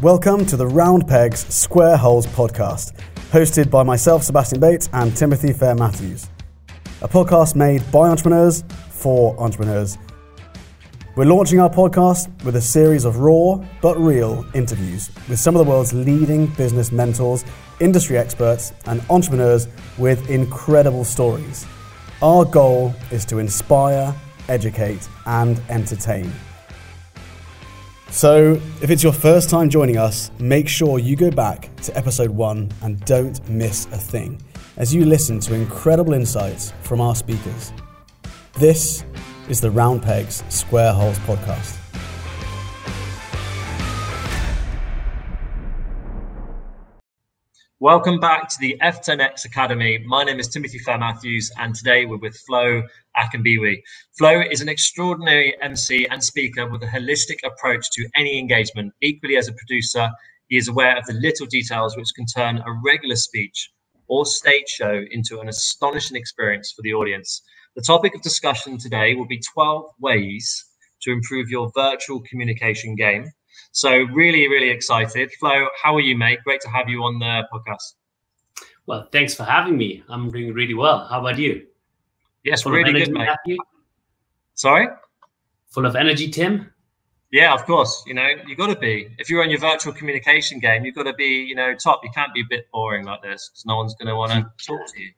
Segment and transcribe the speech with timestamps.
[0.00, 2.92] Welcome to the Round Pegs Square Holes podcast,
[3.32, 6.28] hosted by myself, Sebastian Bates, and Timothy Fair Matthews.
[7.02, 9.98] A podcast made by entrepreneurs for entrepreneurs.
[11.16, 15.66] We're launching our podcast with a series of raw but real interviews with some of
[15.66, 17.44] the world's leading business mentors,
[17.80, 19.66] industry experts, and entrepreneurs
[19.98, 21.66] with incredible stories.
[22.22, 24.14] Our goal is to inspire,
[24.48, 26.32] educate, and entertain.
[28.10, 32.30] So, if it's your first time joining us, make sure you go back to episode
[32.30, 34.40] one and don't miss a thing
[34.78, 37.72] as you listen to incredible insights from our speakers.
[38.54, 39.04] This
[39.48, 41.87] is the Round Pegs Square Holes podcast.
[47.80, 49.98] Welcome back to the F10X Academy.
[50.04, 52.82] My name is Timothy Fair Matthews, and today we're with Flo
[53.16, 53.80] Akinbiyi.
[54.18, 58.92] Flo is an extraordinary MC and speaker with a holistic approach to any engagement.
[59.00, 60.10] Equally, as a producer,
[60.48, 63.70] he is aware of the little details which can turn a regular speech
[64.08, 67.42] or stage show into an astonishing experience for the audience.
[67.76, 70.64] The topic of discussion today will be 12 ways
[71.02, 73.30] to improve your virtual communication game.
[73.72, 75.30] So really, really excited.
[75.38, 76.40] Flo, how are you, mate?
[76.44, 77.94] Great to have you on the podcast.
[78.86, 80.02] Well, thanks for having me.
[80.08, 81.06] I'm doing really well.
[81.06, 81.66] How about you?
[82.44, 83.26] Yes, Full really good, mate.
[83.26, 83.58] Matthew?
[84.54, 84.88] Sorry?
[85.68, 86.72] Full of energy, Tim?
[87.30, 88.02] Yeah, of course.
[88.06, 89.08] You know, you got to be.
[89.18, 92.00] If you're on your virtual communication game, you've got to be, you know, top.
[92.02, 94.40] You can't be a bit boring like this because no one's going to want to
[94.66, 95.12] talk to you.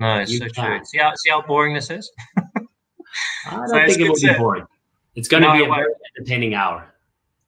[0.00, 0.78] No, it's you so can.
[0.78, 0.84] true.
[0.84, 2.10] See how see how boring this is.
[2.36, 4.66] I don't so think it will be boring.
[5.14, 5.86] It's going to no, be a very
[6.18, 6.93] entertaining hour.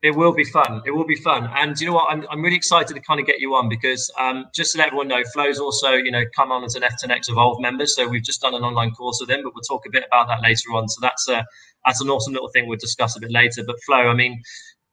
[0.07, 0.83] It will be fun.
[0.87, 1.51] It will be fun.
[1.57, 2.07] And you know what?
[2.09, 4.87] I'm, I'm really excited to kind of get you on because um, just to let
[4.87, 7.87] everyone know, Flo's also, you know, come on as an F10X Evolve member.
[7.87, 10.29] So we've just done an online course with him, but we'll talk a bit about
[10.29, 10.87] that later on.
[10.89, 11.45] So that's a
[11.85, 13.65] that's an awesome little thing we'll discuss a bit later.
[13.67, 14.41] But Flo, I mean,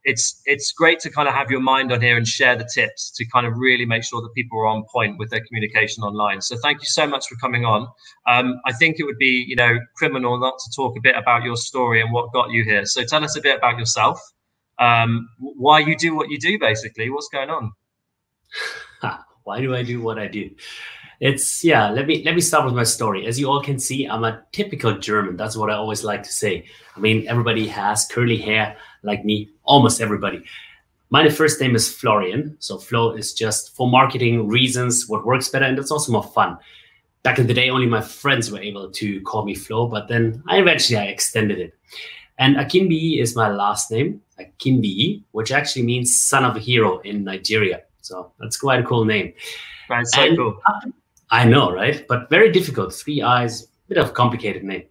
[0.03, 3.11] it's it's great to kind of have your mind on here and share the tips
[3.11, 6.41] to kind of really make sure that people are on point with their communication online.
[6.41, 7.87] So thank you so much for coming on.
[8.27, 11.43] Um, I think it would be you know criminal not to talk a bit about
[11.43, 12.85] your story and what got you here.
[12.87, 14.19] So tell us a bit about yourself
[14.83, 17.09] um, why you do what you do, basically.
[17.09, 17.71] What's going on?
[19.43, 20.49] why do I do what I do?
[21.19, 21.89] It's yeah.
[21.89, 23.25] Let me let me start with my story.
[23.25, 25.37] As you all can see, I'm a typical German.
[25.37, 26.65] That's what I always like to say.
[26.97, 29.49] I mean, everybody has curly hair like me.
[29.63, 30.43] Almost everybody.
[31.09, 32.57] My first name is Florian.
[32.59, 36.57] So Flo is just for marketing reasons what works better, and it's also more fun.
[37.21, 40.43] Back in the day, only my friends were able to call me Flo, but then
[40.47, 41.73] I eventually I extended it.
[42.37, 47.23] And Akinbiyi is my last name, Akinbiyi, which actually means son of a hero in
[47.23, 47.81] Nigeria.
[48.01, 49.33] So that's quite a cool name.
[49.89, 50.59] Right, so cool.
[51.29, 52.05] I know, right?
[52.07, 52.93] But very difficult.
[52.93, 54.83] Three eyes, bit of a complicated name.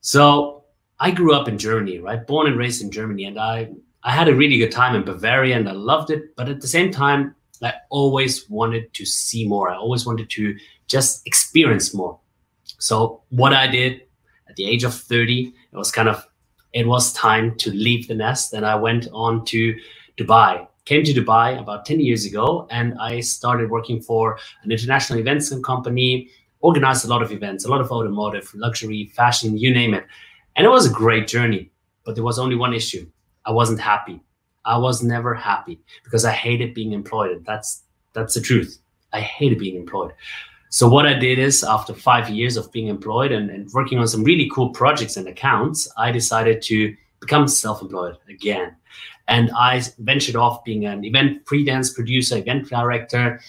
[0.00, 0.64] So
[0.98, 2.26] I grew up in Germany, right?
[2.26, 3.70] Born and raised in Germany, and I
[4.02, 6.34] I had a really good time in Bavaria, and I loved it.
[6.36, 9.70] But at the same time, I always wanted to see more.
[9.70, 12.18] I always wanted to just experience more.
[12.78, 14.02] So what I did
[14.48, 16.26] at the age of 30, it was kind of
[16.72, 18.52] it was time to leave the nest.
[18.52, 19.78] And I went on to
[20.16, 20.66] Dubai.
[20.84, 25.54] Came to Dubai about 10 years ago, and I started working for an international events
[25.64, 26.30] company,
[26.60, 30.04] organized a lot of events, a lot of automotive, luxury, fashion, you name it.
[30.56, 31.70] And it was a great journey,
[32.04, 33.06] but there was only one issue.
[33.44, 34.20] I wasn't happy.
[34.64, 37.44] I was never happy because I hated being employed.
[37.46, 37.82] That's
[38.12, 38.78] that's the truth.
[39.12, 40.12] I hated being employed.
[40.72, 44.06] So what I did is after five years of being employed and, and working on
[44.06, 48.76] some really cool projects and accounts, I decided to become self-employed again.
[49.26, 53.40] And I ventured off being an event pre-dance producer, event director.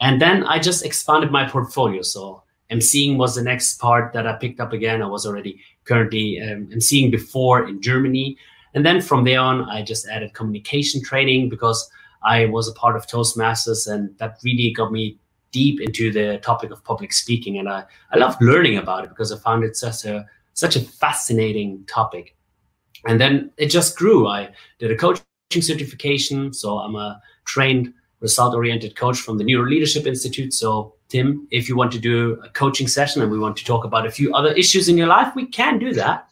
[0.00, 2.02] And then I just expanded my portfolio.
[2.02, 5.02] So emceeing was the next part that I picked up again.
[5.02, 8.36] I was already currently um, emceeing before in Germany.
[8.74, 11.90] And then from there on, I just added communication training because
[12.22, 15.18] I was a part of Toastmasters and that really got me
[15.50, 19.32] deep into the topic of public speaking, and I I loved learning about it because
[19.32, 22.34] I found it such a such a fascinating topic.
[23.06, 24.26] And then it just grew.
[24.26, 25.24] I did a coaching
[25.60, 30.52] certification, so I'm a trained result-oriented coach from the Neuro Leadership Institute.
[30.52, 33.84] So Tim, if you want to do a coaching session and we want to talk
[33.84, 36.26] about a few other issues in your life, we can do that.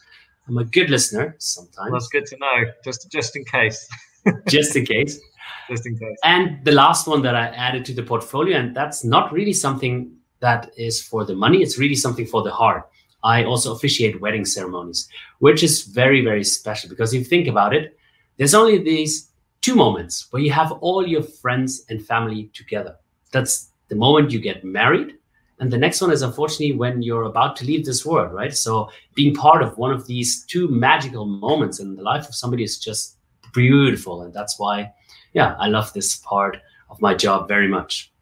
[0.48, 1.92] I'm a good listener sometimes.
[1.92, 3.88] That's good to know, just just in case.
[4.48, 5.20] just in case
[5.68, 6.16] just in case.
[6.24, 10.12] And the last one that I added to the portfolio, and that's not really something
[10.40, 12.88] that is for the money, it's really something for the heart.
[13.24, 15.08] I also officiate wedding ceremonies,
[15.40, 17.98] which is very, very special because if you think about it,
[18.36, 19.30] there's only these
[19.62, 22.96] two moments where you have all your friends and family together.
[23.32, 25.14] That's the moment you get married.
[25.58, 28.54] And the next one is unfortunately when you're about to leave this world, right?
[28.54, 32.62] So being part of one of these two magical moments in the life of somebody
[32.62, 33.16] is just
[33.54, 34.92] beautiful, and that's why,
[35.32, 36.58] yeah, I love this part
[36.90, 38.12] of my job very much.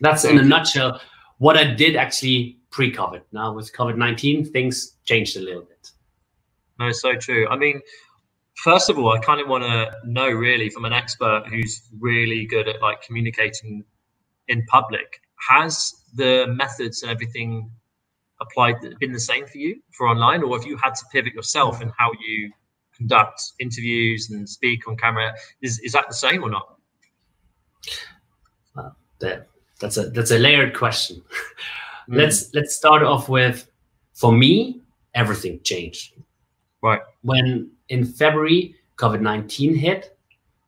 [0.00, 1.00] That's in a nutshell
[1.38, 3.22] what I did actually pre-COVID.
[3.32, 5.90] Now with COVID nineteen, things changed a little bit.
[6.78, 7.48] No, so true.
[7.48, 7.80] I mean,
[8.62, 12.44] first of all, I kind of want to know really from an expert who's really
[12.46, 13.84] good at like communicating
[14.48, 15.20] in public.
[15.48, 17.70] Has the methods and everything
[18.40, 21.80] applied been the same for you for online, or have you had to pivot yourself
[21.80, 22.52] in how you
[22.96, 25.34] conduct interviews and speak on camera?
[25.62, 26.76] Is is that the same or not?
[28.76, 28.90] Uh,
[29.20, 29.48] that
[29.80, 31.22] that's a that's a layered question.
[32.08, 32.16] mm.
[32.16, 33.68] Let's let's start off with
[34.14, 34.80] for me,
[35.14, 36.14] everything changed.
[36.82, 37.00] Right.
[37.22, 40.16] When in February COVID 19 hit,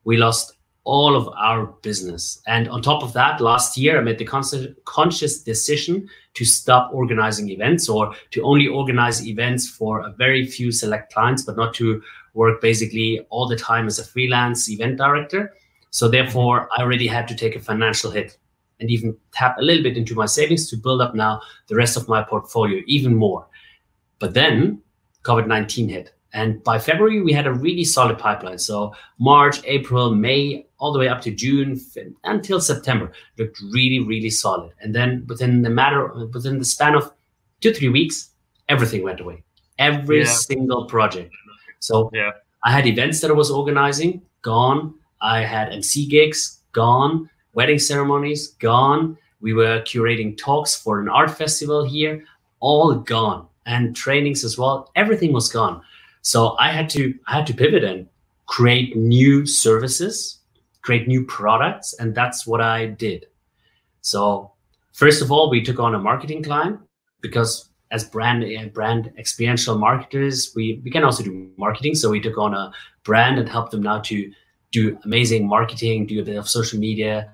[0.04, 0.57] we lost
[0.88, 2.40] all of our business.
[2.46, 7.50] And on top of that, last year I made the conscious decision to stop organizing
[7.50, 12.00] events or to only organize events for a very few select clients, but not to
[12.32, 15.52] work basically all the time as a freelance event director.
[15.90, 18.38] So therefore, I already had to take a financial hit
[18.80, 21.98] and even tap a little bit into my savings to build up now the rest
[21.98, 23.46] of my portfolio even more.
[24.20, 24.80] But then
[25.22, 26.14] COVID 19 hit.
[26.32, 28.58] And by February, we had a really solid pipeline.
[28.58, 31.80] So March, April, May, all the way up to June
[32.24, 34.72] until September looked really, really solid.
[34.80, 37.12] And then within the matter, within the span of
[37.60, 38.30] two, three weeks,
[38.68, 39.42] everything went away.
[39.78, 40.24] Every yeah.
[40.26, 41.34] single project.
[41.80, 42.32] So yeah.
[42.64, 44.94] I had events that I was organizing, gone.
[45.20, 47.28] I had MC gigs, gone.
[47.54, 49.16] Wedding ceremonies, gone.
[49.40, 52.24] We were curating talks for an art festival here,
[52.60, 53.46] all gone.
[53.66, 54.90] And trainings as well.
[54.96, 55.82] Everything was gone.
[56.22, 58.08] So I had to I had to pivot and
[58.46, 60.37] create new services,
[60.88, 63.26] create new products, and that's what I did.
[64.00, 64.52] So
[64.92, 66.80] first of all, we took on a marketing client
[67.20, 71.94] because as brand uh, brand experiential marketers, we, we can also do marketing.
[71.94, 72.72] So we took on a
[73.04, 74.32] brand and helped them now to
[74.72, 77.30] do amazing marketing, do a bit of social media,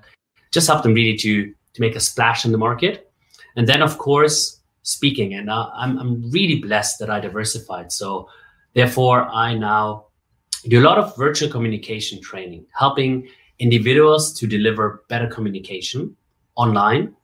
[0.51, 3.11] just help them really to to make a splash in the market.
[3.55, 7.91] And then of course speaking, and uh, I'm I'm really blessed that I diversified.
[7.91, 8.29] So
[8.75, 10.07] Therefore, I now
[10.67, 13.27] do a lot of virtual communication training, helping
[13.59, 16.15] individuals to deliver better communication
[16.55, 17.15] online.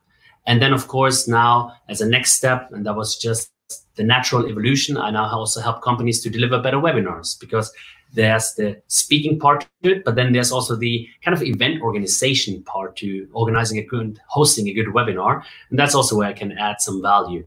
[0.46, 3.50] And then, of course, now as a next step, and that was just
[3.94, 7.72] the natural evolution, I now also help companies to deliver better webinars because
[8.14, 12.62] there's the speaking part to it, but then there's also the kind of event organization
[12.64, 15.42] part to organizing a good, hosting a good webinar.
[15.70, 17.46] And that's also where I can add some value.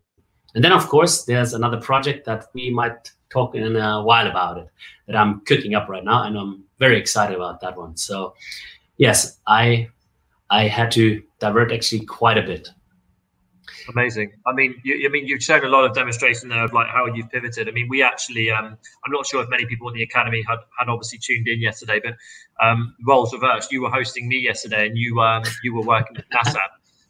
[0.55, 4.57] And then, of course, there's another project that we might talk in a while about
[4.57, 4.69] it
[5.07, 7.97] that I'm cooking up right now, and I'm very excited about that one.
[7.97, 8.33] So,
[8.97, 9.89] yes, I
[10.49, 12.69] I had to divert actually quite a bit.
[13.89, 14.31] Amazing.
[14.47, 17.05] I mean, you, I mean, you've shown a lot of demonstration there of like how
[17.05, 17.67] you've pivoted.
[17.67, 20.57] I mean, we actually, um, I'm not sure if many people in the academy had,
[20.77, 22.15] had obviously tuned in yesterday, but
[22.65, 23.71] um, roles reversed.
[23.71, 26.57] You were hosting me yesterday, and you um, you were working with NASAB.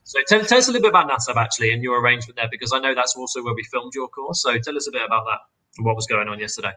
[0.07, 2.71] So tell, tell us a little bit about NASAB actually and your arrangement there, because
[2.71, 4.39] I know that's also where we filmed your course.
[4.39, 5.39] So tell us a bit about that
[5.77, 6.73] and what was going on yesterday?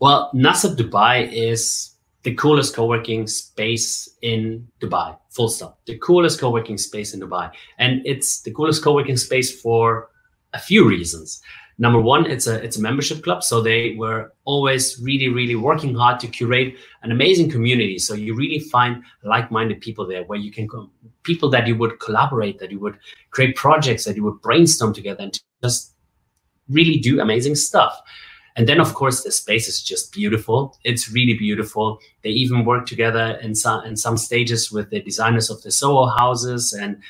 [0.00, 1.93] Well, NASAB Dubai is
[2.24, 5.16] the coolest co-working space in Dubai.
[5.30, 5.78] Full stop.
[5.86, 10.08] The coolest co-working space in Dubai, and it's the coolest co-working space for
[10.52, 11.42] a few reasons.
[11.76, 15.94] Number one, it's a it's a membership club, so they were always really really working
[15.94, 17.98] hard to curate an amazing community.
[17.98, 20.92] So you really find like-minded people there, where you can come,
[21.24, 22.96] people that you would collaborate, that you would
[23.32, 25.94] create projects, that you would brainstorm together, and just
[26.70, 28.00] really do amazing stuff.
[28.56, 30.78] And then, of course, the space is just beautiful.
[30.84, 31.98] It's really beautiful.
[32.22, 36.06] They even work together in some in some stages with the designers of the Soho
[36.06, 37.02] houses, and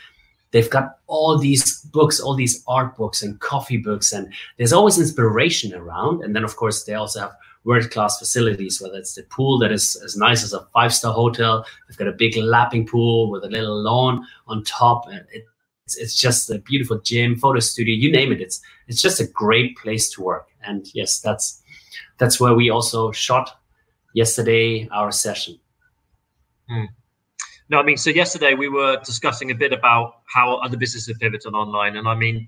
[0.53, 4.99] they've got all these books, all these art books and coffee books, and there's always
[4.99, 6.25] inspiration around.
[6.25, 9.73] And then, of course, they also have world class facilities, whether it's the pool that
[9.73, 11.67] is as nice as a five star hotel.
[11.89, 15.13] They've got a big lapping pool with a little lawn on top.
[15.13, 15.45] It,
[15.85, 18.41] it's, it's just a beautiful gym, photo studio, you name it.
[18.41, 20.49] It's it's just a great place to work.
[20.67, 21.63] And yes, that's
[22.19, 23.51] that's where we also shot
[24.15, 25.59] yesterday our session.
[26.69, 26.85] Hmm.
[27.71, 31.19] No, I mean, so yesterday we were discussing a bit about how other businesses have
[31.19, 32.47] pivoted online, and I mean,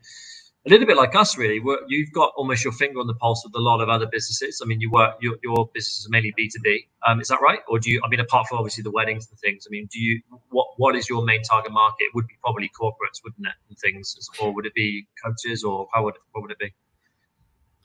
[0.66, 1.62] a little bit like us, really.
[1.88, 4.60] You've got almost your finger on the pulse of a lot of other businesses.
[4.62, 6.88] I mean, you work your, your business is mainly B two B.
[7.06, 7.60] Um, is that right?
[7.68, 8.00] Or do you?
[8.04, 9.66] I mean, apart from obviously the weddings and things.
[9.66, 10.20] I mean, do you?
[10.50, 12.04] What What is your main target market?
[12.04, 13.54] It would be probably corporates, wouldn't it?
[13.68, 16.74] And things, or would it be coaches, or how would what would it be?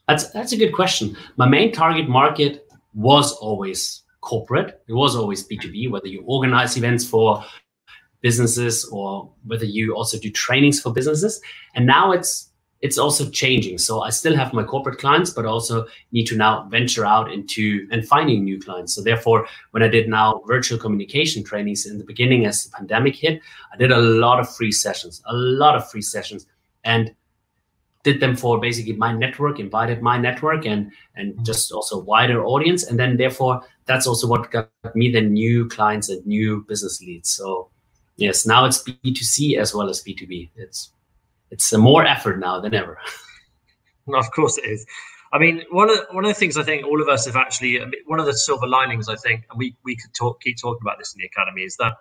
[0.08, 1.16] That's that's a good question.
[1.38, 4.82] My main target market was always corporate.
[4.88, 5.88] It was always B two B.
[5.88, 7.44] Whether you organize events for
[8.22, 11.42] businesses or whether you also do trainings for businesses,
[11.76, 12.50] and now it's
[12.82, 13.78] it's also changing.
[13.78, 17.88] So I still have my corporate clients, but also need to now venture out into
[17.92, 18.96] and finding new clients.
[18.96, 23.16] So therefore, when I did now virtual communication trainings in the beginning as the pandemic
[23.16, 23.40] hit,
[23.72, 26.48] I did a lot of free sessions, a lot of free sessions,
[26.84, 27.14] and
[28.04, 31.44] did them for basically my network, invited my network and and mm-hmm.
[31.44, 32.84] just also wider audience.
[32.84, 37.30] And then therefore that's also what got me the new clients and new business leads.
[37.30, 37.70] So
[38.18, 40.50] yes, now it's B2C as well as B2B.
[40.56, 40.92] It's
[41.50, 42.98] it's more effort now than ever.
[44.14, 44.86] of course it is.
[45.34, 47.80] I mean, one of one of the things I think all of us have actually
[48.06, 50.98] one of the silver linings I think, and we we could talk keep talking about
[50.98, 51.94] this in the academy is that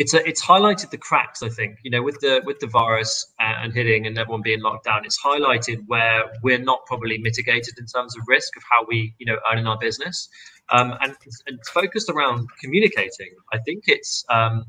[0.00, 1.42] it's a, it's highlighted the cracks.
[1.42, 4.84] I think you know with the with the virus and hitting and everyone being locked
[4.84, 9.14] down, it's highlighted where we're not probably mitigated in terms of risk of how we
[9.18, 10.30] you know earn in our business,
[10.70, 11.14] um, and
[11.46, 13.32] and focused around communicating.
[13.52, 14.64] I think it's um,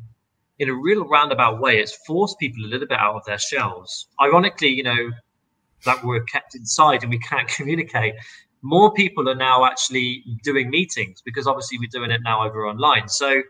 [0.60, 4.08] in a real roundabout way, it's forced people a little bit out of their shells.
[4.22, 5.12] Ironically, you know,
[5.86, 8.16] that we're kept inside and we can't communicate.
[8.62, 13.08] More people are now actually doing meetings because obviously we're doing it now over online.
[13.08, 13.42] So,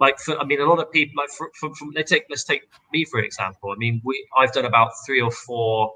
[0.00, 2.62] like, for, I mean, a lot of people, like, from, from let's take let's take
[2.92, 3.70] me for example.
[3.70, 5.94] I mean, we I've done about three or four,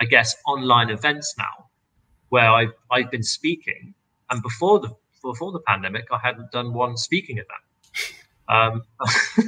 [0.00, 1.66] I guess, online events now,
[2.28, 3.94] where I've I've been speaking,
[4.30, 4.90] and before the
[5.22, 7.64] before the pandemic, I hadn't done one speaking event.
[8.48, 8.82] Um,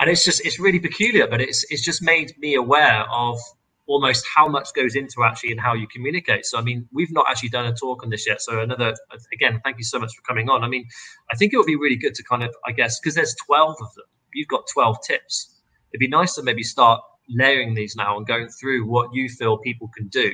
[0.00, 3.38] and it's just it's really peculiar, but it's it's just made me aware of
[3.86, 6.44] almost how much goes into actually and how you communicate.
[6.44, 8.40] So I mean, we've not actually done a talk on this yet.
[8.42, 8.94] So another
[9.32, 10.64] again, thank you so much for coming on.
[10.64, 10.86] I mean,
[11.30, 13.70] I think it would be really good to kind of I guess because there's 12
[13.80, 14.04] of them.
[14.34, 15.54] You've got 12 tips.
[15.92, 19.58] It'd be nice to maybe start layering these now and going through what you feel
[19.58, 20.30] people can do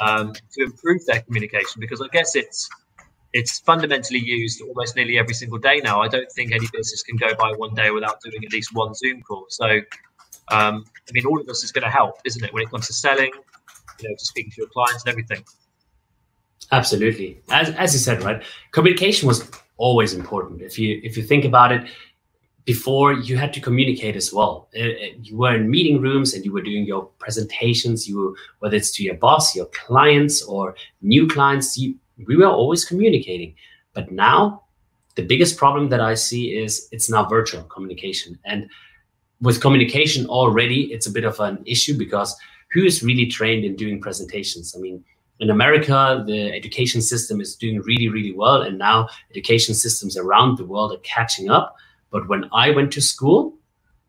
[0.00, 2.68] um, to improve their communication because I guess it's
[3.32, 6.00] it's fundamentally used almost nearly every single day now.
[6.00, 8.94] I don't think any business can go by one day without doing at least one
[8.94, 9.46] Zoom call.
[9.50, 9.80] So,
[10.50, 12.86] um, I mean, all of this is going to help, isn't it, when it comes
[12.86, 13.30] to selling,
[14.00, 15.44] you know, to speaking to your clients and everything.
[16.70, 18.42] Absolutely, as as you said, right?
[18.72, 20.60] Communication was always important.
[20.60, 21.88] If you if you think about it,
[22.68, 24.68] before you had to communicate as well.
[24.78, 28.06] Uh, uh, you were in meeting rooms and you were doing your presentations.
[28.06, 31.78] You were, whether it's to your boss, your clients, or new clients.
[31.78, 31.94] You
[32.26, 33.54] we were always communicating.
[33.94, 34.64] But now,
[35.14, 38.38] the biggest problem that I see is it's now virtual communication.
[38.44, 38.68] And
[39.40, 42.36] with communication already, it's a bit of an issue because
[42.72, 44.74] who is really trained in doing presentations?
[44.76, 45.04] I mean,
[45.40, 48.62] in America, the education system is doing really, really well.
[48.62, 51.76] And now education systems around the world are catching up.
[52.10, 53.54] But when I went to school,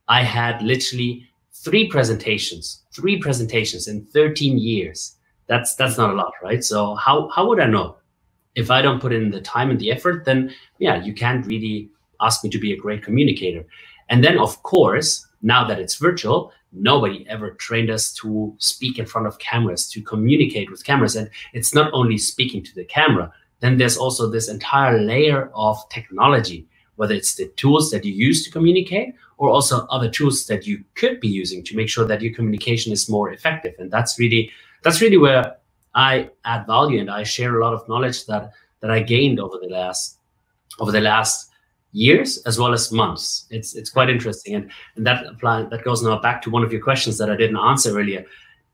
[0.08, 5.16] I had literally three presentations, three presentations in 13 years.
[5.48, 6.64] That's that's not a lot, right?
[6.64, 8.00] So how how would I know?
[8.56, 11.90] if I don't put in the time and the effort, then yeah, you can't really
[12.22, 13.64] ask me to be a great communicator.
[14.10, 19.06] And then, of course, now that it's virtual, nobody ever trained us to speak in
[19.06, 21.16] front of cameras, to communicate with cameras.
[21.16, 25.78] And it's not only speaking to the camera, then there's also this entire layer of
[25.90, 30.68] technology, whether it's the tools that you use to communicate or also other tools that
[30.68, 33.74] you could be using to make sure that your communication is more effective.
[33.80, 34.52] And that's really
[34.84, 35.58] that's really where
[35.96, 38.52] I add value and I share a lot of knowledge that
[38.82, 40.18] that I gained over the last
[40.80, 41.50] over the last
[41.92, 43.46] years as well as months.
[43.50, 46.72] It's it's quite interesting, and and that apply that goes now back to one of
[46.72, 48.26] your questions that I didn't answer earlier.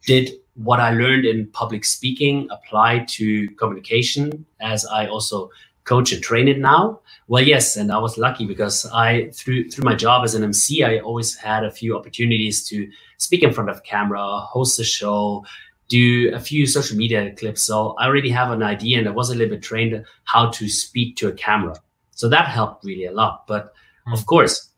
[0.06, 5.50] Did what I learned in public speaking apply to communication as I also
[5.84, 7.02] coach and train it now?
[7.28, 10.84] Well, yes, and I was lucky because I through through my job as an MC,
[10.84, 15.46] I always had a few opportunities to speak in front of camera, host a show,
[15.88, 17.64] do a few social media clips.
[17.64, 20.68] So I already have an idea and I was a little bit trained how to
[20.68, 21.80] speak to a camera.
[22.16, 23.46] So that helped really a lot.
[23.48, 23.74] But
[24.08, 24.14] mm.
[24.14, 24.70] of course,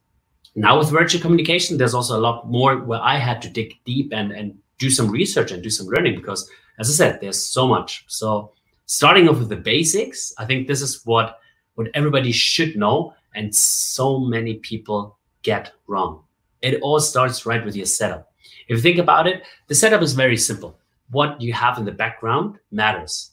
[0.55, 4.11] now with virtual communication, there's also a lot more where I had to dig deep
[4.11, 7.67] and, and do some research and do some learning because, as I said, there's so
[7.67, 8.03] much.
[8.07, 8.51] So
[8.85, 11.39] starting off with the basics, I think this is what
[11.75, 16.23] what everybody should know, and so many people get wrong.
[16.63, 18.33] It all starts right with your setup.
[18.67, 20.79] If you think about it, the setup is very simple
[21.09, 23.31] what you have in the background matters.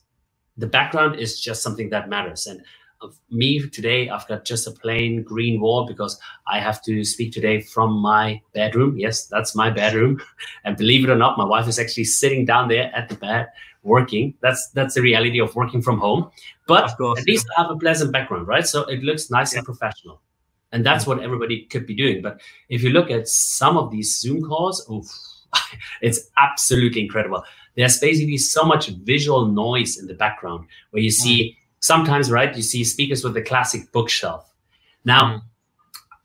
[0.56, 2.46] The background is just something that matters.
[2.46, 2.62] And
[3.30, 7.60] me today, I've got just a plain green wall because I have to speak today
[7.60, 8.96] from my bedroom.
[8.98, 10.20] Yes, that's my bedroom.
[10.64, 13.48] And believe it or not, my wife is actually sitting down there at the bed
[13.82, 14.34] working.
[14.40, 16.30] That's that's the reality of working from home.
[16.66, 18.66] But course, at least I have a pleasant background, right?
[18.66, 19.58] So it looks nice yeah.
[19.58, 20.20] and professional.
[20.72, 22.22] And that's what everybody could be doing.
[22.22, 25.06] But if you look at some of these Zoom calls, oof,
[26.00, 27.44] it's absolutely incredible
[27.76, 31.56] there's basically so much visual noise in the background where you see mm.
[31.84, 34.52] Sometimes right you see speakers with a classic bookshelf
[35.04, 35.42] now mm.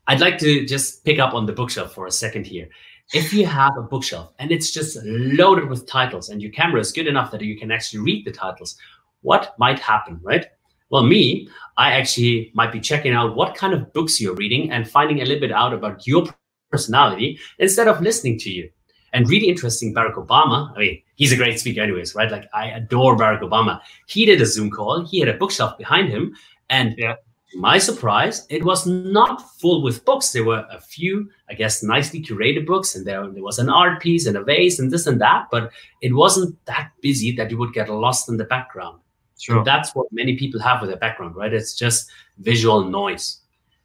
[0.08, 2.68] i'd like to just pick up on the bookshelf for a second here
[3.12, 6.92] if you have a bookshelf and it's just loaded with titles and your camera is
[6.92, 8.76] good enough that you can actually read the titles,
[9.22, 10.46] what might happen, right?
[10.90, 14.88] Well, me, I actually might be checking out what kind of books you're reading and
[14.88, 16.26] finding a little bit out about your
[16.70, 18.70] personality instead of listening to you.
[19.12, 20.74] And really interesting, Barack Obama.
[20.76, 22.30] I mean, he's a great speaker, anyways, right?
[22.30, 23.80] Like, I adore Barack Obama.
[24.06, 26.36] He did a Zoom call, he had a bookshelf behind him.
[26.68, 27.14] And yeah.
[27.50, 30.30] to my surprise, it was not full with books.
[30.30, 34.00] There were a few, I guess, nicely curated books, and there, there was an art
[34.00, 37.58] piece and a vase and this and that, but it wasn't that busy that you
[37.58, 39.00] would get lost in the background.
[39.40, 39.58] Sure.
[39.58, 41.52] And that's what many people have with their background, right?
[41.52, 43.38] It's just visual noise.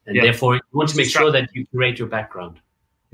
[0.05, 0.23] And yeah.
[0.23, 2.59] therefore, you want to make sure that you create your background.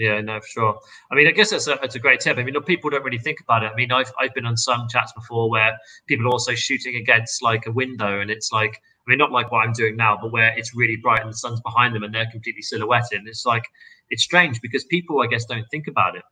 [0.01, 0.79] Yeah, no, for sure.
[1.11, 2.39] I mean, I guess that's a, that's a great tip.
[2.39, 3.71] I mean, people don't really think about it.
[3.71, 5.77] I mean, I've, I've been on some chats before where
[6.07, 9.51] people are also shooting against like a window and it's like, I mean, not like
[9.51, 12.11] what I'm doing now, but where it's really bright and the sun's behind them and
[12.15, 13.19] they're completely silhouetted.
[13.19, 13.63] And It's like,
[14.09, 16.23] it's strange because people, I guess, don't think about it.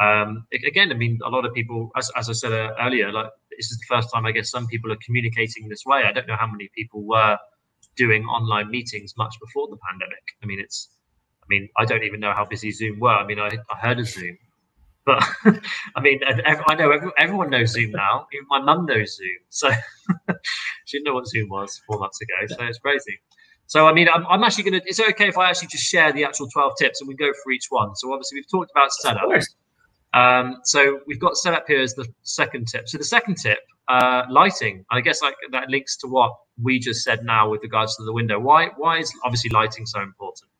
[0.00, 3.30] Um, again, I mean, a lot of people, as, as I said uh, earlier, like
[3.56, 6.04] this is the first time I guess some people are communicating this way.
[6.04, 7.38] I don't know how many people were
[7.96, 10.22] doing online meetings much before the pandemic.
[10.44, 10.90] I mean, it's
[11.46, 13.10] I mean, I don't even know how busy Zoom were.
[13.10, 14.36] I mean, I, I heard of Zoom,
[15.04, 15.22] but
[15.94, 18.26] I mean, I know everyone knows Zoom now.
[18.34, 19.70] Even my mum knows Zoom, so
[20.86, 22.34] she didn't know what Zoom was four months ago.
[22.48, 23.20] So it's crazy.
[23.68, 24.88] So I mean, I'm, I'm actually going to.
[24.88, 27.30] Is it okay if I actually just share the actual 12 tips and we go
[27.44, 27.94] for each one?
[27.94, 29.28] So obviously we've talked about setup.
[30.14, 32.88] Um, so we've got setup here as the second tip.
[32.88, 34.84] So the second tip, uh, lighting.
[34.90, 38.12] I guess like that links to what we just said now with regards to the
[38.12, 38.40] window.
[38.40, 40.50] Why why is obviously lighting so important?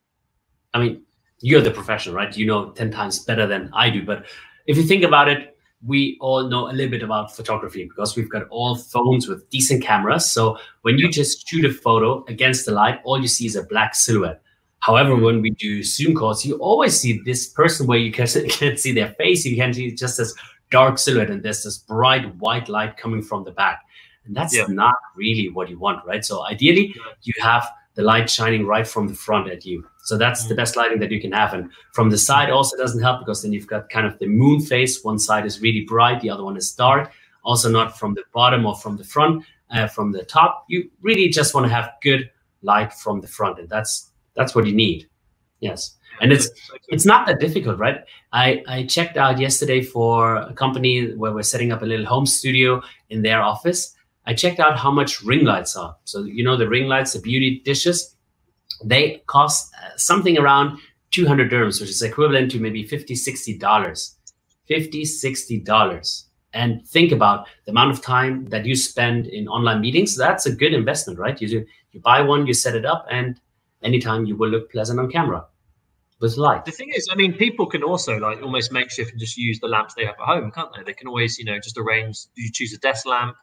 [0.77, 1.03] I mean,
[1.41, 2.37] you're the professional, right?
[2.37, 4.05] You know 10 times better than I do.
[4.05, 4.27] But
[4.67, 8.31] if you think about it, we all know a little bit about photography because we've
[8.31, 10.31] got all phones with decent cameras.
[10.31, 13.63] So when you just shoot a photo against the light, all you see is a
[13.63, 14.43] black silhouette.
[14.81, 15.25] However, mm-hmm.
[15.25, 18.93] when we do Zoom calls, you always see this person where you can, can't see
[18.93, 19.45] their face.
[19.45, 20.35] You can see just this
[20.71, 23.83] dark silhouette and there's this bright white light coming from the back.
[24.27, 24.67] And that's yeah.
[24.69, 26.25] not really what you want, right?
[26.25, 29.85] So ideally, you have the light shining right from the front at you.
[30.05, 30.51] So that's mm-hmm.
[30.51, 30.59] the mm.
[30.59, 31.53] best lighting that you can have.
[31.55, 34.61] And from the side also doesn't help because then you've got kind of the moon
[34.61, 35.03] face.
[35.03, 37.11] One side is really bright, the other one is dark.
[37.43, 40.65] Also not from the bottom or from the front, uh, from the top.
[40.69, 42.31] You really just want to have good
[42.63, 45.09] light from the front, and that's that's what you need.
[45.61, 46.51] Yes, and it's
[46.89, 48.01] it's not that difficult, right?
[48.33, 52.27] I I checked out yesterday for a company where we're setting up a little home
[52.27, 53.96] studio in their office
[54.27, 55.97] I checked out how much ring lights are.
[56.05, 58.17] So, you know, the ring lights, the beauty dishes,
[58.85, 60.79] they cost uh, something around
[61.13, 64.17] 200 dirhams, which is equivalent to maybe 50, 60 dollars.
[64.67, 66.27] 50, 60 dollars.
[66.53, 70.17] And think about the amount of time that you spend in online meetings.
[70.17, 71.41] That's a good investment, right?
[71.41, 73.39] You do, you buy one, you set it up, and
[73.83, 75.45] anytime you will look pleasant on camera
[76.21, 76.65] with light.
[76.65, 79.69] The thing is, I mean, people can also like almost makeshift and just use the
[79.69, 80.83] lamps they have at home, can't they?
[80.83, 82.19] They can always, you know, just arrange.
[82.37, 83.37] You choose a desk lamp,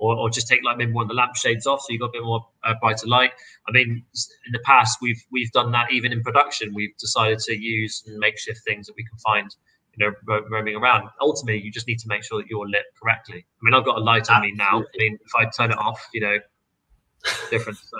[0.00, 2.12] or, or just take like maybe one of the lampshades off so you've got a
[2.12, 3.32] bit more uh, brighter light.
[3.68, 4.02] I mean,
[4.46, 6.72] in the past we've we've done that even in production.
[6.74, 9.54] We've decided to use makeshift things that we can find,
[9.94, 11.08] you know, ro- roaming around.
[11.20, 13.38] Ultimately, you just need to make sure that you're lit correctly.
[13.38, 14.80] I mean, I've got a light on me now.
[14.80, 16.38] I mean, if I turn it off, you know,
[17.50, 17.78] different.
[17.78, 17.98] So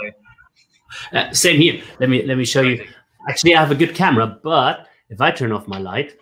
[1.19, 1.83] uh, same here.
[2.01, 2.85] Let me let me show you.
[3.29, 6.17] Actually, I have a good camera, but if I turn off my light,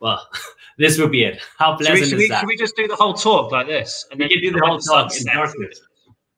[0.00, 0.28] well,
[0.78, 1.40] this would be it.
[1.58, 2.40] How pleasant should we, should is we, that?
[2.40, 4.06] Should we just do the whole talk like this?
[4.10, 5.80] And we can do the whole talk in darkness.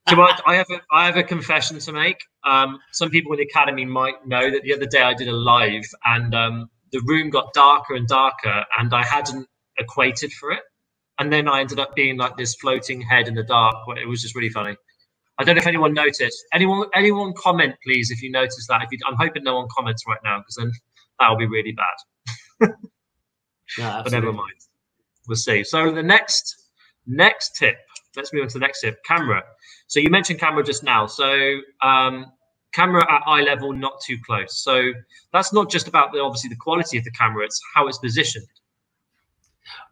[0.08, 2.18] so I, I, have a I have a confession to make.
[2.44, 5.32] Um, some people in the academy might know that the other day I did a
[5.32, 9.46] live and um, the room got darker and darker, and I hadn't
[9.78, 10.62] equated for it,
[11.18, 13.74] and then I ended up being like this floating head in the dark.
[13.96, 14.76] It was just really funny.
[15.38, 16.44] I don't know if anyone noticed.
[16.52, 18.82] Anyone, anyone comment, please, if you noticed that.
[18.82, 20.70] If you, I'm hoping no one comments right now because then
[21.18, 22.34] that'll be really bad.
[23.78, 24.54] Yeah, but never mind.
[25.28, 25.64] We'll see.
[25.64, 26.60] So the next
[27.06, 27.76] next tip.
[28.16, 29.02] Let's move on to the next tip.
[29.04, 29.42] Camera.
[29.86, 31.06] So you mentioned camera just now.
[31.06, 32.26] So um,
[32.72, 34.62] camera at eye level, not too close.
[34.62, 34.92] So
[35.32, 38.46] that's not just about the obviously the quality of the camera; it's how it's positioned.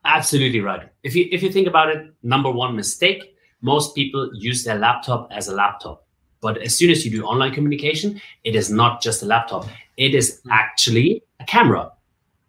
[0.05, 0.89] Absolutely right.
[1.03, 5.29] If you if you think about it, number one mistake: most people use their laptop
[5.33, 6.05] as a laptop.
[6.41, 10.15] But as soon as you do online communication, it is not just a laptop; it
[10.15, 11.93] is actually a camera.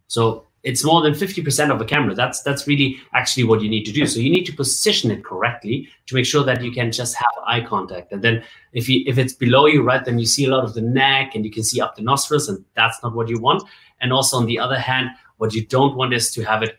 [0.08, 2.14] So it's more than 50% of a camera.
[2.14, 4.06] That's that's really actually what you need to do.
[4.06, 7.44] So you need to position it correctly to make sure that you can just have
[7.46, 8.12] eye contact.
[8.12, 8.44] And then
[8.74, 11.36] if you if it's below you right then you see a lot of the neck
[11.36, 13.64] and you can see up the nostrils and that's not what you want.
[14.02, 16.78] And also on the other hand what you don't want is to have it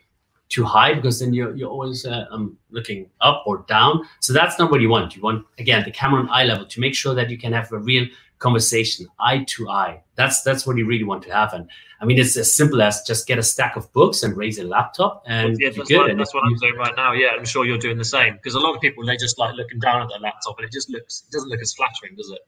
[0.51, 4.03] too high because then you're, you're always uh, um, looking up or down.
[4.19, 5.17] So that's not what you want.
[5.17, 7.73] You want again the camera on eye level to make sure that you can have
[7.73, 8.07] a real
[8.41, 10.03] conversation, eye to eye.
[10.17, 11.53] That's that's what you really want to have.
[11.53, 14.59] And I mean, it's as simple as just get a stack of books and raise
[14.59, 17.13] a laptop, and yeah, that's What, that's what I'm doing right now.
[17.13, 19.55] Yeah, I'm sure you're doing the same because a lot of people they just like
[19.55, 22.31] looking down at their laptop, and it just looks it doesn't look as flattering, does
[22.31, 22.41] it?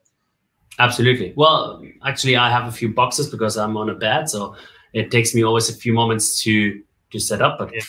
[0.78, 1.35] Absolutely.
[1.37, 4.57] Well, actually, I have a few boxes because I'm on a bed, so
[4.92, 7.59] it takes me always a few moments to to set up.
[7.59, 7.83] But yeah.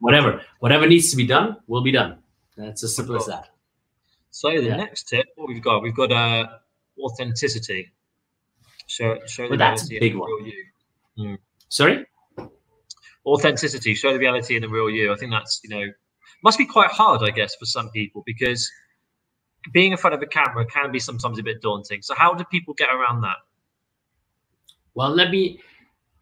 [0.00, 2.18] whatever, whatever needs to be done will be done.
[2.56, 3.48] That's as simple as that.
[4.30, 4.76] So the yeah.
[4.76, 6.46] next tip, what we've got, we've got uh,
[7.00, 7.92] authenticity.
[8.86, 10.30] Show, show well, the that's a big one.
[11.18, 11.38] Mm.
[11.68, 12.06] Sorry.
[13.24, 13.94] Authenticity.
[13.94, 15.12] Show the reality in the real you.
[15.12, 15.86] I think that's you know
[16.42, 18.70] must be quite hard, I guess, for some people because
[19.72, 22.02] being in front of a camera can be sometimes a bit daunting.
[22.02, 23.36] So how do people get around that?
[24.94, 25.60] Well, let me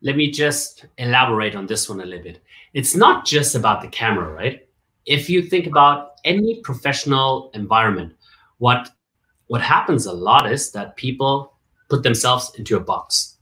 [0.02, 2.42] let me just elaborate on this one a little bit.
[2.72, 4.68] It's not just about the camera, right?
[5.06, 8.14] If you think about any professional environment,
[8.58, 8.90] what
[9.46, 11.54] what happens a lot is that people
[11.88, 13.36] put themselves into a box.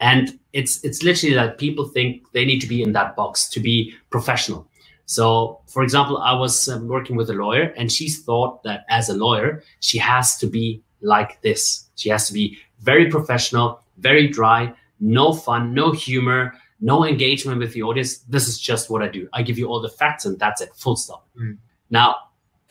[0.00, 3.60] And it's it's literally that people think they need to be in that box to
[3.60, 4.68] be professional.
[5.06, 9.08] So, for example, I was um, working with a lawyer, and she thought that as
[9.08, 11.88] a lawyer, she has to be like this.
[11.96, 17.72] She has to be very professional, very dry, no fun, no humor, no engagement with
[17.72, 18.18] the audience.
[18.18, 19.28] This is just what I do.
[19.32, 21.28] I give you all the facts, and that's it, full stop.
[21.38, 21.58] Mm.
[21.90, 22.16] Now,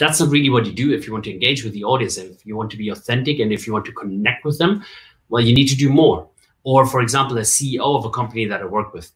[0.01, 2.17] that's not really what you do if you want to engage with the audience.
[2.17, 4.83] If you want to be authentic and if you want to connect with them,
[5.29, 6.27] well, you need to do more.
[6.63, 9.11] Or, for example, a CEO of a company that I work with,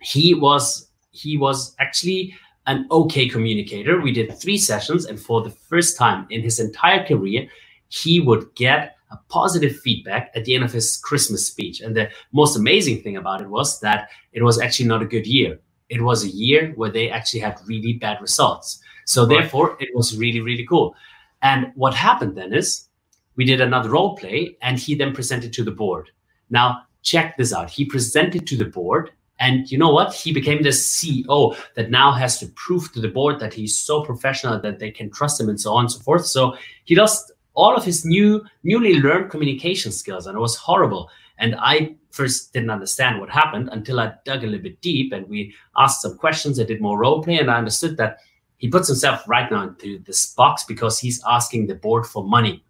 [0.00, 2.34] he was he was actually
[2.66, 4.00] an okay communicator.
[4.00, 7.48] We did three sessions, and for the first time in his entire career,
[7.88, 11.80] he would get a positive feedback at the end of his Christmas speech.
[11.80, 15.26] And the most amazing thing about it was that it was actually not a good
[15.26, 15.58] year.
[15.88, 18.80] It was a year where they actually had really bad results.
[19.06, 20.94] So therefore, it was really, really cool.
[21.42, 22.88] And what happened then is
[23.36, 26.10] we did another role play, and he then presented to the board.
[26.50, 27.70] Now, check this out.
[27.70, 29.10] He presented to the board
[29.42, 30.14] and you know what?
[30.14, 34.04] He became the CEO that now has to prove to the board that he's so
[34.04, 36.26] professional that they can trust him and so on and so forth.
[36.26, 41.10] So he lost all of his new, newly learned communication skills, and it was horrible.
[41.38, 45.28] And I first didn't understand what happened until I dug a little bit deep and
[45.28, 46.60] we asked some questions.
[46.60, 48.18] I did more role play, and I understood that
[48.62, 52.64] he puts himself right now into this box because he's asking the board for money.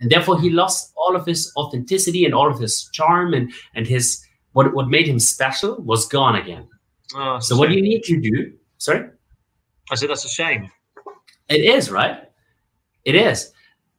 [0.00, 3.84] And therefore, he lost all of his authenticity and all of his charm and, and
[3.84, 6.68] his what what made him special was gone again.
[7.16, 8.52] Oh, so what do you need to do?
[8.78, 9.08] Sorry,
[9.90, 10.70] I said that's a shame.
[11.48, 12.22] It is right.
[13.04, 13.52] It is.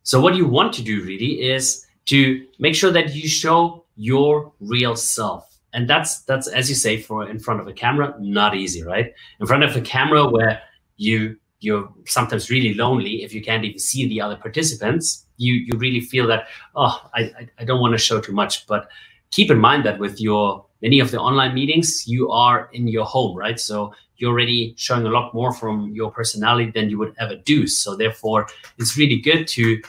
[0.04, 4.54] So what you want to do really is to make sure that you show your
[4.62, 8.56] real self, and that's that's as you say for in front of a camera, not
[8.56, 9.14] easy, right?
[9.42, 10.62] In front of a camera where
[11.04, 15.78] you you're sometimes really lonely if you can't even see the other participants you you
[15.78, 17.22] really feel that oh i
[17.60, 18.90] i don't want to show too much but
[19.34, 23.06] keep in mind that with your many of the online meetings, you are in your
[23.06, 23.60] home, right?
[23.60, 27.66] So you're already showing a lot more from your personality than you would ever do.
[27.66, 29.82] So therefore, it's really good to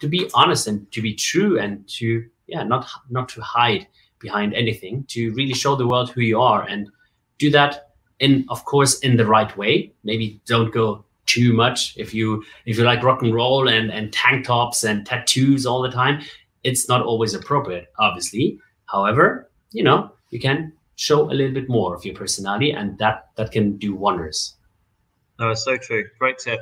[0.00, 3.86] to be honest and to be true and to yeah, not not to hide
[4.18, 6.90] behind anything, to really show the world who you are and
[7.38, 7.91] do that
[8.22, 9.92] in of course in the right way.
[10.04, 14.12] Maybe don't go too much if you if you like rock and roll and and
[14.12, 16.20] tank tops and tattoos all the time
[16.64, 18.58] it's not always appropriate obviously
[18.92, 23.30] However, you know, you can show a little bit more of your personality, and that
[23.36, 24.54] that can do wonders.
[25.40, 26.04] No, so true.
[26.18, 26.60] Great tip.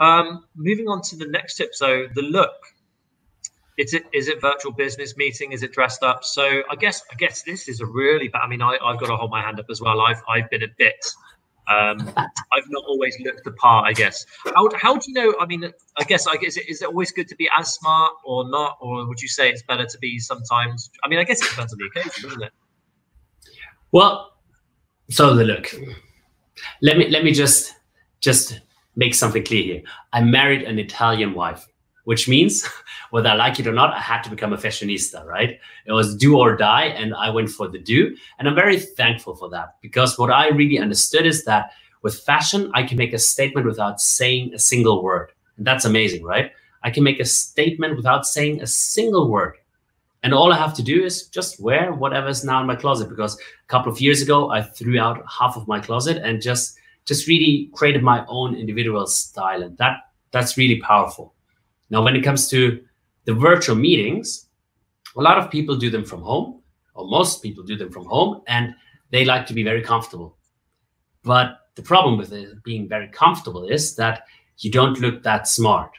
[0.00, 1.74] Um, moving on to the next tip.
[1.74, 2.50] So the look.
[3.78, 5.52] Is it is it virtual business meeting?
[5.52, 6.24] Is it dressed up?
[6.24, 8.42] So I guess I guess this is a really bad.
[8.42, 10.00] I mean, I, I've got to hold my hand up as well.
[10.00, 11.04] I've I've been a bit
[11.68, 14.24] um, I've not always looked the part, I guess.
[14.54, 15.34] How, how do you know?
[15.38, 18.48] I mean, I guess, I guess, is it always good to be as smart or
[18.48, 18.78] not?
[18.80, 20.90] Or would you say it's better to be sometimes?
[21.04, 22.52] I mean, I guess it depends on the occasion, doesn't it?
[23.92, 24.32] Well,
[25.10, 25.74] so the look.
[26.82, 27.74] Let me let me just
[28.20, 28.60] just
[28.96, 29.82] make something clear here.
[30.12, 31.66] I married an Italian wife
[32.08, 32.66] which means
[33.10, 35.60] whether I like it or not, I had to become a fashionista, right?
[35.84, 38.16] It was do or die, and I went for the do.
[38.38, 42.70] And I'm very thankful for that because what I really understood is that with fashion,
[42.72, 45.32] I can make a statement without saying a single word.
[45.58, 46.50] And that's amazing, right?
[46.82, 49.56] I can make a statement without saying a single word.
[50.22, 53.10] And all I have to do is just wear whatever is now in my closet
[53.10, 56.78] because a couple of years ago I threw out half of my closet and just
[57.04, 59.98] just really created my own individual style and that
[60.30, 61.34] that's really powerful.
[61.90, 62.80] Now, when it comes to
[63.24, 64.46] the virtual meetings,
[65.16, 66.62] a lot of people do them from home,
[66.94, 68.74] or most people do them from home, and
[69.10, 70.36] they like to be very comfortable.
[71.24, 74.24] But the problem with it being very comfortable is that
[74.58, 75.90] you don't look that smart.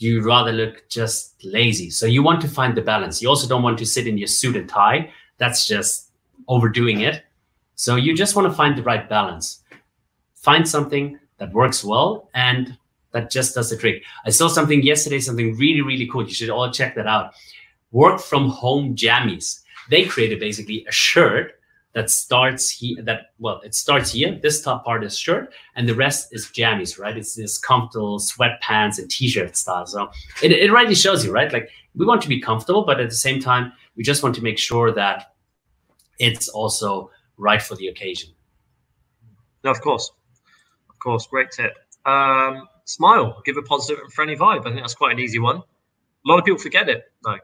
[0.00, 1.90] you rather look just lazy.
[1.90, 3.20] So you want to find the balance.
[3.20, 5.12] You also don't want to sit in your suit and tie.
[5.36, 6.10] That's just
[6.48, 7.22] overdoing it.
[7.74, 9.62] So you just want to find the right balance.
[10.36, 12.78] Find something that works well and
[13.12, 14.02] that just does the trick.
[14.24, 16.26] I saw something yesterday, something really, really cool.
[16.26, 17.34] You should all check that out.
[17.92, 19.60] Work from home jammies.
[19.88, 21.60] They created basically a shirt
[21.92, 25.94] that starts here that well it starts here this top part is shirt and the
[25.94, 30.08] rest is jammies right it's this comfortable sweatpants and t-shirt style so
[30.42, 33.16] it, it really shows you right like we want to be comfortable but at the
[33.16, 35.34] same time we just want to make sure that
[36.18, 38.30] it's also right for the occasion
[39.64, 40.12] no of course
[40.88, 41.72] of course great tip
[42.06, 44.60] um, smile give a positive and friendly vibe.
[44.60, 45.56] I think that's quite an easy one.
[45.56, 47.38] A lot of people forget it though.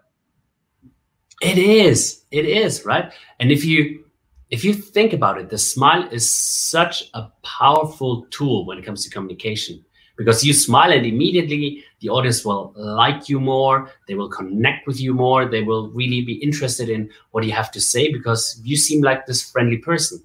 [1.42, 2.24] It is.
[2.30, 3.12] It is right?
[3.40, 4.04] And if you
[4.50, 9.04] if you think about it the smile is such a powerful tool when it comes
[9.04, 9.84] to communication.
[10.16, 14.98] Because you smile and immediately the audience will like you more they will connect with
[14.98, 18.76] you more they will really be interested in what you have to say because you
[18.76, 20.22] seem like this friendly person.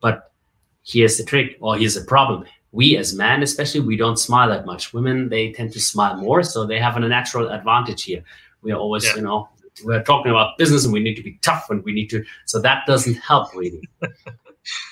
[0.00, 0.32] But
[0.84, 4.66] here's the trick or here's the problem we as men especially we don't smile that
[4.66, 4.92] much.
[4.92, 8.22] Women they tend to smile more so they have a natural advantage here.
[8.62, 9.16] We are always yeah.
[9.16, 9.48] you know
[9.84, 12.60] we're talking about business and we need to be tough and we need to so
[12.60, 13.80] that doesn't help really.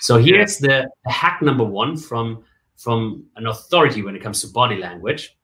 [0.00, 2.44] So here's the, the hack number one from
[2.76, 5.36] from an authority when it comes to body language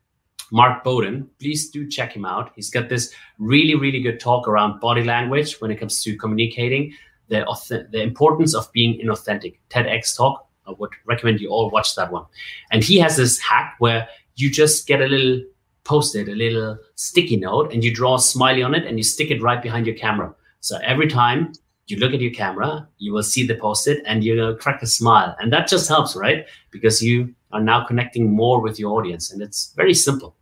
[0.53, 1.29] mark bowden.
[1.41, 2.53] Please do check him out.
[2.55, 6.95] He's got this really really good talk around body language when it comes to communicating
[7.29, 7.45] the,
[7.91, 9.59] the importance of being inauthentic.
[9.71, 12.25] Tedx talk i would recommend you all watch that one
[12.71, 15.43] and he has this hack where you just get a little
[15.85, 19.31] post-it, a little sticky note, and you draw a smiley on it and you stick
[19.31, 20.35] it right behind your camera.
[20.61, 21.53] So every time
[21.87, 25.35] you look at your camera, you will see the post-it and you'll crack a smile.
[25.41, 26.47] And that just helps, right?
[26.71, 29.33] Because you are now connecting more with your audience.
[29.33, 30.37] And it's very simple.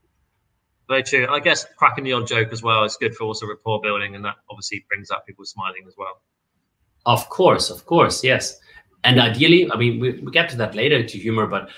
[0.88, 1.26] Very true.
[1.30, 4.24] I guess cracking the odd joke as well is good for also rapport building, and
[4.24, 6.20] that obviously brings out people smiling as well.
[7.06, 8.58] Of course, of course, yes.
[9.04, 11.70] And ideally, I mean, we, we get to that later to humor, but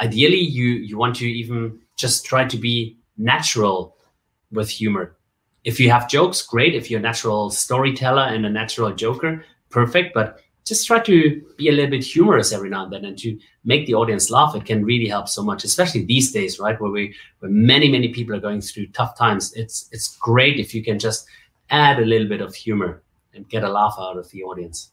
[0.00, 3.96] ideally, you you want to even just try to be natural
[4.50, 5.16] with humor.
[5.64, 6.74] If you have jokes, great.
[6.74, 10.14] If you're a natural storyteller and a natural joker, perfect.
[10.14, 13.38] But just try to be a little bit humorous every now and then and to
[13.64, 14.54] make the audience laugh.
[14.54, 16.80] It can really help so much, especially these days, right?
[16.80, 19.52] Where we where many, many people are going through tough times.
[19.54, 21.26] It's it's great if you can just
[21.70, 23.02] add a little bit of humor
[23.34, 24.90] and get a laugh out of the audience.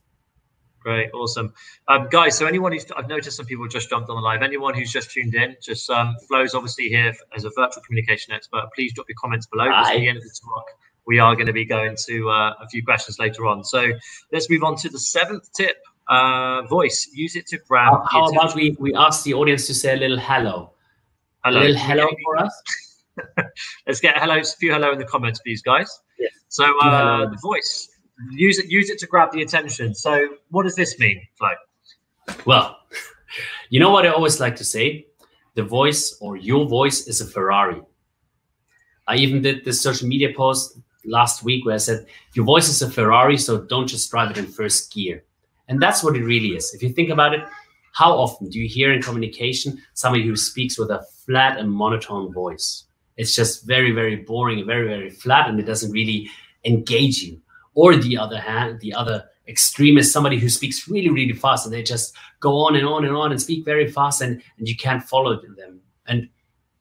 [0.81, 1.53] Great, awesome,
[1.87, 2.35] um, guys.
[2.35, 4.41] So anyone who's I've noticed some people just jumped on the live.
[4.41, 8.67] Anyone who's just tuned in, just um, Flo's obviously here as a virtual communication expert.
[8.73, 9.69] Please drop your comments below.
[9.69, 10.65] At the end of the talk,
[11.05, 13.63] we are going to be going to uh, a few questions later on.
[13.63, 13.91] So
[14.31, 15.77] let's move on to the seventh tip.
[16.07, 17.09] Uh, voice.
[17.13, 17.93] Use it to grab.
[18.09, 20.71] How, how about we we ask the audience to say a little hello?
[21.43, 21.59] Hello.
[21.59, 22.63] A little hello for us.
[23.87, 26.01] let's get hello, a few hello in the comments, please, guys.
[26.19, 26.33] Yes.
[26.49, 27.90] So uh, the voice
[28.29, 29.95] use it use it to grab the attention.
[29.95, 31.49] So what does this mean, Flo?
[32.45, 32.77] Well,
[33.69, 35.07] you know what I always like to say?
[35.55, 37.81] The voice or your voice is a Ferrari.
[39.07, 42.81] I even did this social media post last week where I said, Your voice is
[42.81, 45.23] a Ferrari, so don't just drive it in first gear.
[45.67, 46.73] And that's what it really is.
[46.73, 47.41] If you think about it,
[47.93, 52.33] how often do you hear in communication somebody who speaks with a flat and monotone
[52.33, 52.85] voice?
[53.17, 56.29] It's just very, very boring, very, very flat, and it doesn't really
[56.65, 57.41] engage you.
[57.73, 61.73] Or the other hand, the other extreme is somebody who speaks really, really fast and
[61.73, 64.75] they just go on and on and on and speak very fast and, and you
[64.75, 65.79] can't follow them.
[66.07, 66.29] And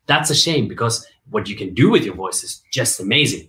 [0.06, 3.48] that's a shame because what you can do with your voice is just amazing.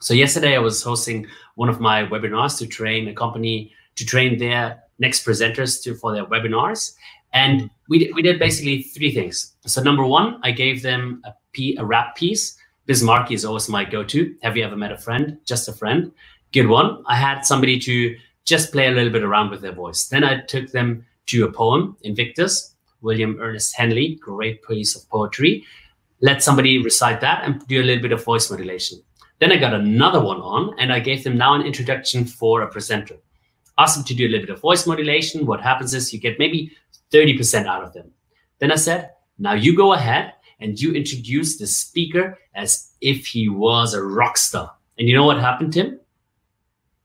[0.00, 4.38] So yesterday I was hosting one of my webinars to train a company to train
[4.38, 6.94] their next presenters to for their webinars.
[7.32, 9.54] And we, we did basically three things.
[9.66, 12.56] So number one, I gave them a, p, a rap piece.
[12.86, 14.34] Biz Markie is always my go-to.
[14.42, 15.38] Have you ever met a friend?
[15.44, 16.12] Just a friend
[16.52, 17.02] good one.
[17.06, 20.06] I had somebody to just play a little bit around with their voice.
[20.06, 25.64] Then I took them to a poem, Invictus, William Ernest Henley, great piece of poetry.
[26.20, 29.02] Let somebody recite that and do a little bit of voice modulation.
[29.38, 32.68] Then I got another one on and I gave them now an introduction for a
[32.68, 33.16] presenter.
[33.78, 35.44] Asked them to do a little bit of voice modulation.
[35.44, 36.72] What happens is you get maybe
[37.12, 38.10] 30% out of them.
[38.60, 43.48] Then I said, now you go ahead and you introduce the speaker as if he
[43.48, 44.72] was a rock star.
[44.98, 46.00] And you know what happened, Tim?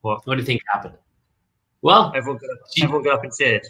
[0.02, 0.26] What?
[0.26, 0.96] What do you think happened?
[1.82, 3.62] Well, everyone got up, she, everyone got up and said.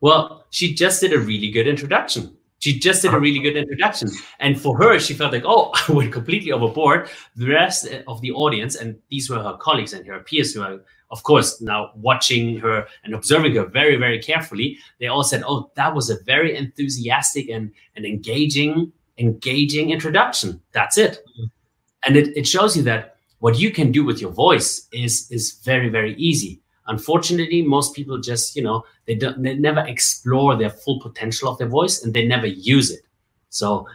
[0.00, 2.36] Well, she just did a really good introduction.
[2.58, 4.08] She just did a really good introduction.
[4.40, 7.08] And for her, she felt like, oh, I went completely overboard.
[7.34, 10.80] The rest of the audience, and these were her colleagues and her peers who are,
[11.10, 15.70] of course, now watching her and observing her very, very carefully, they all said, oh,
[15.76, 20.60] that was a very enthusiastic and, and engaging engaging introduction.
[20.72, 21.12] That's it.
[21.12, 21.44] Mm-hmm.
[22.06, 25.52] And it, it shows you that what you can do with your voice is is
[25.64, 26.60] very, very easy.
[26.88, 31.58] Unfortunately, most people just, you know, they don't they never explore their full potential of
[31.58, 33.00] their voice and they never use it.
[33.50, 33.86] So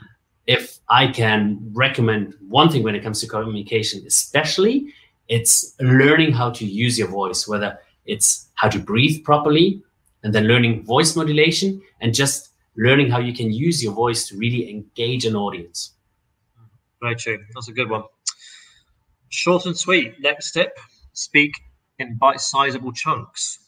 [0.47, 4.93] if I can recommend one thing when it comes to communication, especially,
[5.27, 9.81] it's learning how to use your voice, whether it's how to breathe properly
[10.23, 14.37] and then learning voice modulation and just learning how you can use your voice to
[14.37, 15.93] really engage an audience.
[17.01, 17.39] Very true.
[17.53, 18.03] That's a good one.
[19.31, 20.19] Short and sweet.
[20.19, 20.77] Next tip:
[21.13, 21.53] speak
[21.97, 23.59] in bite-sizable chunks.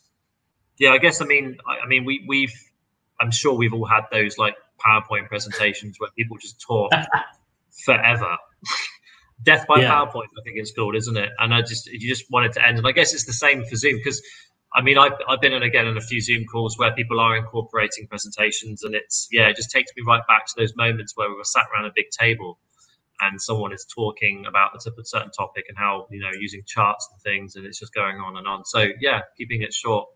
[0.78, 1.22] Yeah, I guess.
[1.22, 2.54] I mean, I, I mean, we we've.
[3.22, 6.92] I'm sure we've all had those like PowerPoint presentations where people just talk
[7.86, 8.38] forever.
[9.42, 9.92] Death by yeah.
[9.92, 11.30] PowerPoint, I think it's called, isn't it?
[11.40, 12.78] And I just you just want it to end.
[12.78, 14.22] And I guess it's the same for Zoom because
[14.76, 17.38] I mean I've I've been in again in a few Zoom calls where people are
[17.38, 21.30] incorporating presentations and it's yeah, it just takes me right back to those moments where
[21.30, 22.60] we were sat around a big table
[23.22, 27.22] and someone is talking about a certain topic and how you know using charts and
[27.22, 28.66] things and it's just going on and on.
[28.66, 30.08] So yeah, keeping it short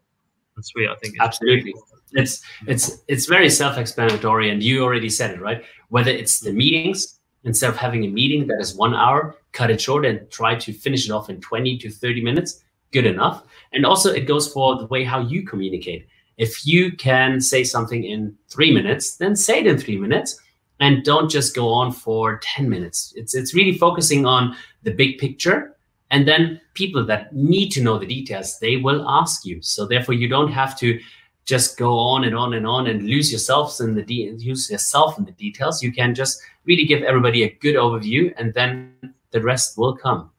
[0.56, 1.74] and sweet, I think absolutely.
[2.14, 5.64] It's it's it's very self-explanatory, and you already said it right.
[5.90, 6.58] Whether it's the mm-hmm.
[6.58, 10.56] meetings, instead of having a meeting that is one hour, cut it short and try
[10.56, 12.64] to finish it off in twenty to thirty minutes.
[12.94, 13.44] Good enough.
[13.74, 16.08] And also, it goes for the way how you communicate.
[16.38, 20.40] If you can say something in three minutes, then say it in three minutes
[20.80, 23.14] and don't just go on for 10 minutes.
[23.16, 25.78] It's it's really focusing on the big picture
[26.10, 29.62] and then people that need to know the details, they will ask you.
[29.62, 31.00] So therefore you don't have to
[31.46, 35.18] just go on and on and on and lose yourselves in the de- use yourself
[35.18, 35.82] in the details.
[35.82, 38.94] You can just really give everybody a good overview and then
[39.32, 40.30] the rest will come.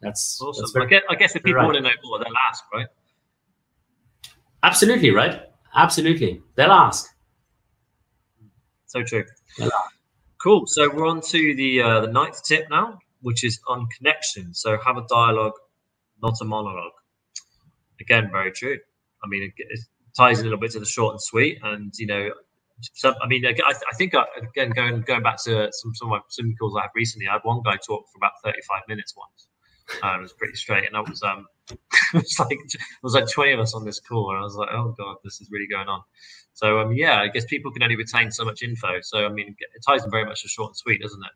[0.00, 0.64] That's awesome.
[0.74, 1.64] That's I, guess, I guess if people right.
[1.64, 2.86] want to know more, they'll ask, right?
[4.64, 5.42] Absolutely, right?
[5.74, 6.40] Absolutely.
[6.56, 7.08] They'll ask.
[8.92, 9.24] So true.
[10.42, 10.64] Cool.
[10.66, 14.52] So we're on to the uh, the ninth tip now, which is on connection.
[14.52, 15.54] So have a dialogue,
[16.22, 16.92] not a monologue.
[18.02, 18.76] Again, very true.
[19.24, 19.80] I mean, it, it
[20.14, 22.32] ties a little bit to the short and sweet, and you know,
[22.92, 26.10] some, I mean, I, I think uh, again going going back to some some of
[26.10, 28.82] my some calls I have recently, I had one guy talk for about thirty five
[28.88, 29.48] minutes once.
[30.02, 31.78] Uh, it was pretty straight, and that was um, it
[32.14, 34.68] was like it was like twenty of us on this call, and I was like,
[34.72, 36.02] oh god, this is really going on.
[36.54, 39.00] So um, yeah, I guess people can only retain so much info.
[39.02, 41.32] So I mean, it ties in very much to short and sweet, doesn't it?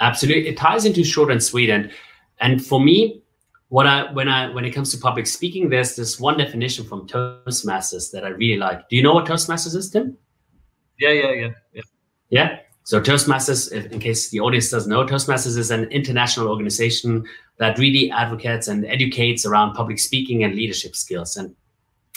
[0.00, 1.90] Absolutely, it ties into short and sweet, and
[2.40, 3.22] and for me,
[3.68, 7.06] what I when I when it comes to public speaking, there's this one definition from
[7.08, 8.88] Toastmasters that I really like.
[8.88, 10.16] Do you know what Toastmasters is, Tim?
[10.98, 11.82] Yeah, yeah, yeah, yeah.
[12.30, 12.58] Yeah.
[12.88, 17.22] So Toastmasters, if, in case the audience doesn't know, Toastmasters is an international organization
[17.58, 21.36] that really advocates and educates around public speaking and leadership skills.
[21.36, 21.54] And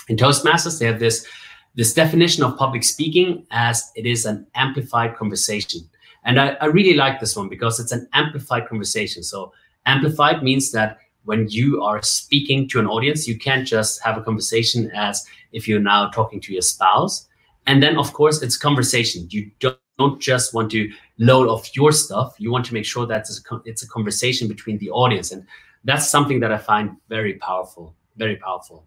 [0.07, 1.27] in Toastmasters, they have this
[1.75, 5.81] this definition of public speaking as it is an amplified conversation.
[6.23, 9.23] And I, I really like this one because it's an amplified conversation.
[9.23, 9.51] So
[9.85, 14.21] amplified means that when you are speaking to an audience, you can't just have a
[14.21, 17.27] conversation as if you're now talking to your spouse.
[17.67, 19.27] And then, of course, it's conversation.
[19.29, 22.35] You don't just want to load off your stuff.
[22.37, 23.27] You want to make sure that
[23.65, 25.31] it's a, conversation between the audience.
[25.31, 25.45] And
[25.83, 28.85] that's something that I find very powerful, very powerful.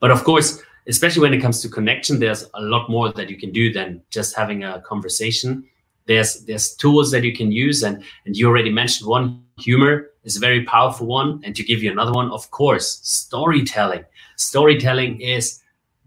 [0.00, 3.36] But of course, especially when it comes to connection, there's a lot more that you
[3.36, 5.64] can do than just having a conversation.
[6.06, 9.42] There's there's tools that you can use, and and you already mentioned one.
[9.58, 14.04] Humor is a very powerful one, and to give you another one, of course, storytelling.
[14.36, 15.60] Storytelling is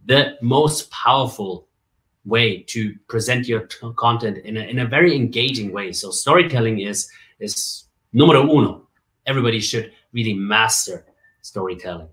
[0.05, 1.66] the most powerful
[2.27, 5.91] way to present your t- content in a, in a very engaging way.
[5.91, 7.09] So storytelling is
[7.39, 8.87] is numero uno.
[9.25, 11.05] Everybody should really master
[11.41, 12.09] storytelling.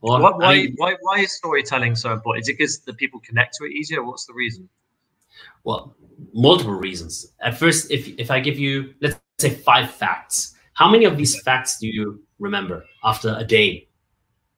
[0.00, 2.44] What, why, I mean, why, why is storytelling so important?
[2.44, 4.04] Is it because the people connect to it easier?
[4.04, 4.68] What's the reason?
[5.64, 5.96] Well,
[6.32, 7.32] multiple reasons.
[7.40, 11.40] At first, if if I give you let's say five facts, how many of these
[11.42, 13.88] facts do you remember after a day?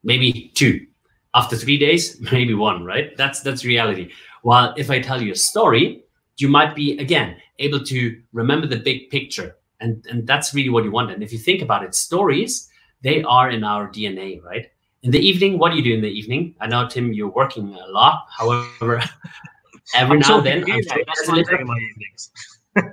[0.03, 0.87] Maybe two.
[1.35, 2.85] After three days, maybe one.
[2.85, 3.17] Right?
[3.17, 4.11] That's that's reality.
[4.43, 6.05] While if I tell you a story,
[6.37, 10.85] you might be again able to remember the big picture, and and that's really what
[10.85, 11.11] you want.
[11.11, 12.69] And if you think about it, stories
[13.03, 14.67] they are in our DNA, right?
[15.03, 16.55] in the evening, what do you do in the evening?
[16.61, 18.27] I know, Tim, you're working a lot.
[18.31, 19.03] However,
[19.95, 22.31] every I'm now and then, you, I'm that's what I do in my evenings.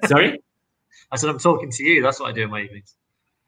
[0.05, 0.39] Sorry?
[1.11, 2.01] I said, I'm talking to you.
[2.01, 2.95] That's what I do in my evenings.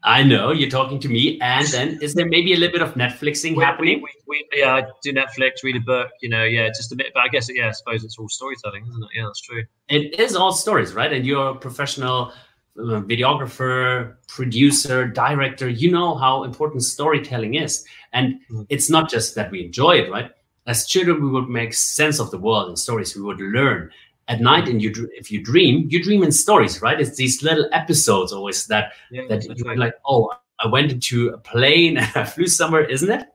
[0.07, 2.93] I know you're talking to me, and then is there maybe a little bit of
[2.95, 4.01] Netflixing we, happening?
[4.01, 6.95] We, we, we, yeah, I do Netflix, read a book, you know, yeah, just a
[6.95, 7.07] bit.
[7.13, 9.09] But I guess, yeah, I suppose it's all storytelling, isn't it?
[9.13, 9.63] Yeah, that's true.
[9.89, 11.11] It is all stories, right?
[11.11, 12.31] And you're a professional
[12.79, 17.83] uh, videographer, producer, director, you know how important storytelling is.
[18.13, 18.61] And mm-hmm.
[18.69, 20.31] it's not just that we enjoy it, right?
[20.67, 23.89] As children, we would make sense of the world and stories we would learn.
[24.27, 26.99] At night and you if you dream you dream in stories right?
[26.99, 29.77] It's these little episodes always that yeah, that you're right.
[29.77, 33.27] like oh i went into a plane and i flew somewhere isn't it?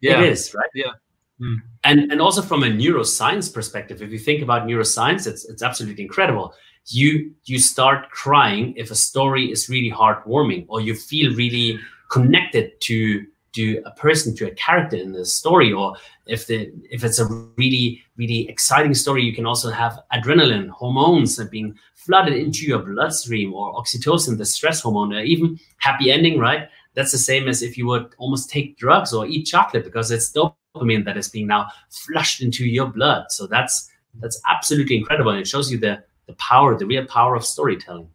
[0.00, 0.20] Yeah.
[0.20, 0.70] it is right?
[0.74, 0.92] Yeah.
[1.38, 1.54] Hmm.
[1.84, 6.02] and and also from a neuroscience perspective if you think about neuroscience it's it's absolutely
[6.02, 6.54] incredible.
[6.86, 11.78] You you start crying if a story is really heartwarming or you feel really
[12.08, 15.94] connected to to a person to a character in the story or
[16.26, 17.26] if the if it's a
[17.56, 21.76] really really exciting story you can also have adrenaline hormones that being
[22.08, 26.68] flooded into your bloodstream or oxytocin the stress hormone or even happy ending right?
[26.94, 30.32] That's the same as if you would almost take drugs or eat chocolate because it's
[30.32, 33.30] dopamine that is being now flushed into your blood.
[33.30, 33.90] So that's
[34.20, 38.08] that's absolutely incredible and it shows you the the power the real power of storytelling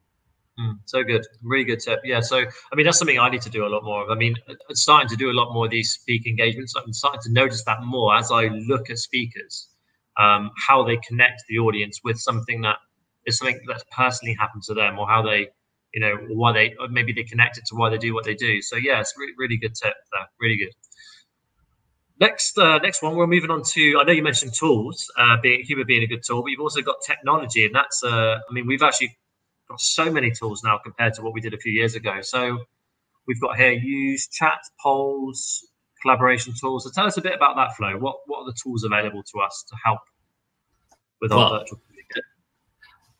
[0.59, 2.01] Mm, so good, really good tip.
[2.03, 4.11] Yeah, so I mean that's something I need to do a lot more of.
[4.11, 6.75] I mean, I'm starting to do a lot more of these speak engagements.
[6.75, 9.67] I'm starting to notice that more as I look at speakers,
[10.19, 12.77] um, how they connect the audience with something that
[13.25, 15.47] is something that's personally happened to them, or how they,
[15.91, 18.61] you know, why they maybe they connect it to why they do what they do.
[18.61, 20.27] So yeah, it's really, really good tip there.
[20.39, 20.73] Really good.
[22.19, 23.97] Next, uh, next one, we're moving on to.
[23.99, 26.81] I know you mentioned tools, uh, being humor being a good tool, but you've also
[26.81, 28.03] got technology, and that's.
[28.03, 29.17] Uh, I mean, we've actually
[29.73, 32.21] got so many tools now compared to what we did a few years ago.
[32.21, 32.59] So
[33.27, 35.67] we've got here use chat, polls,
[36.01, 36.83] collaboration tools.
[36.83, 37.97] So tell us a bit about that flow.
[37.97, 39.99] What what are the tools available to us to help
[41.21, 41.79] with well, our virtual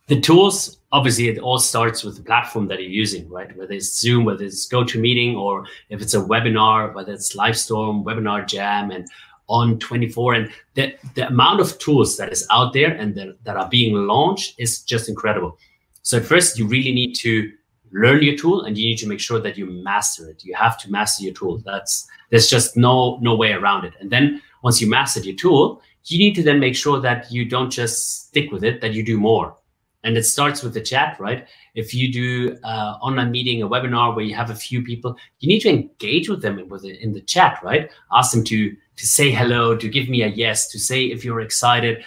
[0.08, 3.98] the tools obviously it all starts with the platform that you're using right whether it's
[4.02, 9.08] zoom whether it's gotomeeting or if it's a webinar whether it's livestorm webinar jam and
[9.50, 13.70] on24 and the, the amount of tools that is out there and that, that are
[13.70, 15.58] being launched is just incredible
[16.04, 17.52] so first, you really need to
[17.94, 20.44] learn your tool and you need to make sure that you master it.
[20.44, 21.60] You have to master your tool.
[21.66, 23.94] That's there's just no no way around it.
[24.00, 27.46] And then once you master your tool, you need to then make sure that you
[27.46, 29.56] don't just stick with it, that you do more.
[30.04, 31.48] And it starts with the chat, right?
[31.76, 35.48] If you do uh, online meeting, a webinar where you have a few people, you
[35.48, 37.90] need to engage with them with it in the chat, right?
[38.12, 41.40] Ask them to to say hello, to give me a yes, to say if you're
[41.40, 42.04] excited.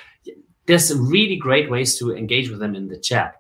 [0.67, 3.37] There's really great ways to engage with them in the chat.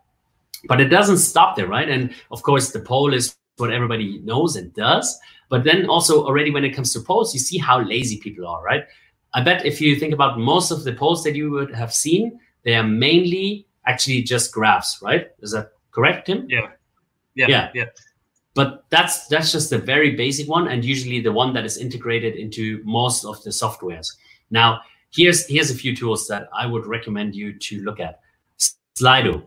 [0.68, 1.88] But it doesn't stop there, right?
[1.88, 5.18] And of course, the poll is what everybody knows and does.
[5.48, 8.62] But then also already when it comes to polls, you see how lazy people are,
[8.62, 8.84] right?
[9.34, 12.40] I bet if you think about most of the polls that you would have seen,
[12.64, 15.28] they are mainly actually just graphs, right?
[15.40, 16.46] Is that correct, Tim?
[16.48, 16.68] Yeah.
[17.34, 17.46] Yeah.
[17.48, 17.70] Yeah.
[17.74, 17.84] yeah.
[18.54, 22.36] But that's that's just a very basic one, and usually the one that is integrated
[22.36, 24.08] into most of the softwares.
[24.50, 24.80] Now,
[25.14, 28.20] here's here's a few tools that I would recommend you to look at.
[28.98, 29.46] Slido.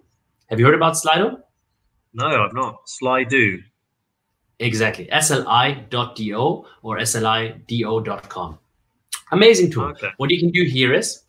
[0.49, 1.41] Have you heard about Slido?
[2.13, 2.87] No, I've not.
[2.87, 3.61] Slido.
[4.59, 5.07] Exactly.
[5.11, 8.59] sli.do or slido.com.
[9.31, 9.83] Amazing tool.
[9.85, 10.09] Okay.
[10.17, 11.23] What you can do here is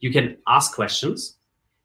[0.00, 1.36] you can ask questions,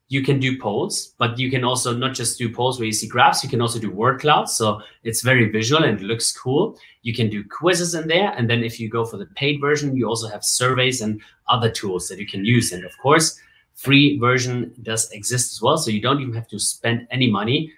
[0.07, 3.07] you can do polls, but you can also not just do polls where you see
[3.07, 4.55] graphs, you can also do word clouds.
[4.55, 6.79] So it's very visual and looks cool.
[7.01, 8.31] You can do quizzes in there.
[8.31, 11.69] And then if you go for the paid version, you also have surveys and other
[11.69, 12.71] tools that you can use.
[12.71, 13.37] And of course,
[13.77, 15.77] free version does exist as well.
[15.77, 17.71] So you don't even have to spend any money.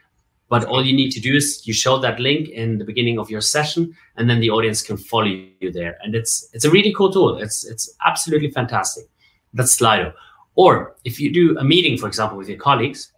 [0.48, 3.30] But all you need to do is you show that link in the beginning of
[3.30, 5.96] your session, and then the audience can follow you there.
[6.02, 7.38] And it's it's a really cool tool.
[7.38, 9.06] It's it's absolutely fantastic.
[9.54, 10.12] That's Slido.
[10.56, 13.12] Or if you do a meeting, for example, with your colleagues,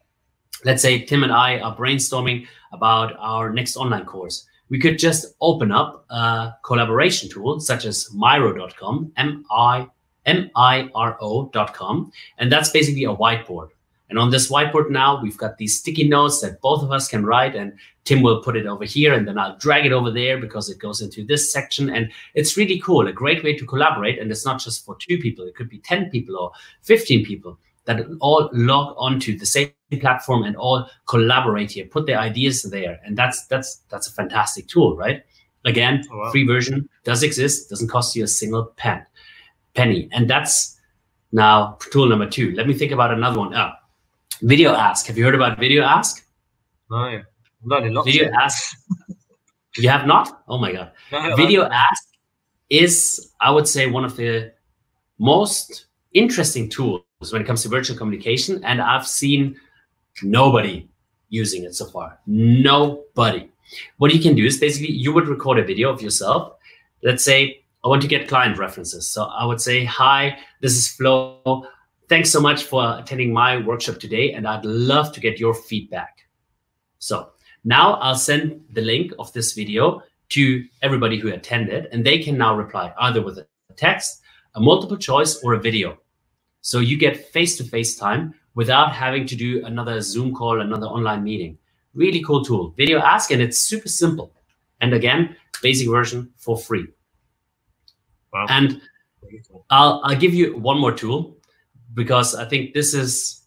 [0.65, 4.45] let's say Tim and I are brainstorming about our next online course.
[4.69, 9.87] We could just open up a collaboration tool such as Miro.com, M I
[10.25, 12.11] miro.com.
[12.37, 13.69] And that's basically a whiteboard.
[14.11, 17.25] And on this whiteboard now, we've got these sticky notes that both of us can
[17.25, 17.71] write, and
[18.03, 20.79] Tim will put it over here, and then I'll drag it over there because it
[20.79, 21.89] goes into this section.
[21.89, 24.19] And it's really cool, a great way to collaborate.
[24.19, 26.51] And it's not just for two people, it could be 10 people or
[26.81, 32.19] 15 people that all log onto the same platform and all collaborate here, put their
[32.19, 32.99] ideas there.
[33.05, 35.23] And that's that's that's a fantastic tool, right?
[35.63, 36.31] Again, oh, wow.
[36.31, 39.05] free version does exist, doesn't cost you a single pen
[39.73, 40.09] penny.
[40.11, 40.79] And that's
[41.31, 42.53] now tool number two.
[42.55, 43.55] Let me think about another one.
[43.55, 43.71] Oh,
[44.41, 45.07] video ask.
[45.07, 46.25] Have you heard about video ask?
[46.89, 47.21] No,
[47.63, 48.05] not a lot.
[48.05, 48.77] Video ask.
[49.77, 50.43] you have not?
[50.47, 50.91] Oh my god.
[51.11, 52.07] No, video ask
[52.69, 54.53] is, I would say, one of the
[55.19, 59.55] most interesting tools when it comes to virtual communication, and I've seen
[60.23, 60.89] nobody
[61.29, 62.19] using it so far.
[62.25, 63.49] Nobody.
[63.97, 66.53] What you can do is basically you would record a video of yourself.
[67.03, 69.07] Let's say I want to get client references.
[69.09, 71.65] So I would say, hi, this is Flo.
[72.09, 76.19] Thanks so much for attending my workshop today, and I'd love to get your feedback.
[76.99, 77.31] So
[77.63, 82.37] now I'll send the link of this video to everybody who attended, and they can
[82.37, 84.21] now reply either with a text,
[84.55, 85.97] a multiple choice, or a video.
[86.61, 90.85] So you get face to face time without having to do another Zoom call, another
[90.85, 91.57] online meeting.
[91.95, 92.73] Really cool tool.
[92.77, 94.31] Video Ask, and it's super simple.
[94.81, 96.87] And again, basic version for free.
[98.33, 98.45] Wow.
[98.49, 98.81] And
[99.69, 101.37] I'll I'll give you one more tool
[101.93, 103.43] because I think this is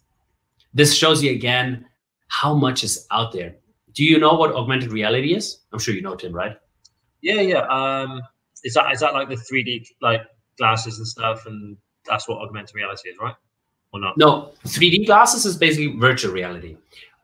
[0.72, 1.86] this shows you again
[2.28, 3.56] how much is out there.
[3.92, 5.60] Do you know what augmented reality is?
[5.72, 6.56] I'm sure you know, Tim, right?
[7.22, 7.60] Yeah, yeah.
[7.68, 8.20] Um,
[8.64, 10.22] is that is that like the 3D like
[10.58, 11.76] glasses and stuff, and
[12.06, 13.34] that's what augmented reality is, right?
[13.92, 14.18] Or not?
[14.18, 16.76] No, 3D glasses is basically virtual reality.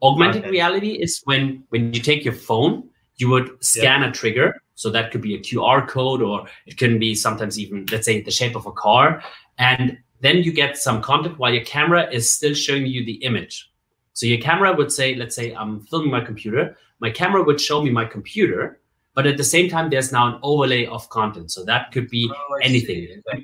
[0.02, 0.50] Augmented okay.
[0.50, 4.08] reality is when when you take your phone, you would scan yeah.
[4.08, 4.62] a trigger.
[4.80, 8.22] So that could be a QR code, or it can be sometimes even, let's say,
[8.22, 9.22] the shape of a car,
[9.58, 13.70] and then you get some content while your camera is still showing you the image.
[14.14, 17.82] So your camera would say, let's say I'm filming my computer, my camera would show
[17.82, 18.80] me my computer,
[19.14, 21.52] but at the same time, there's now an overlay of content.
[21.52, 23.06] So that could be oh, anything.
[23.06, 23.40] Yeah,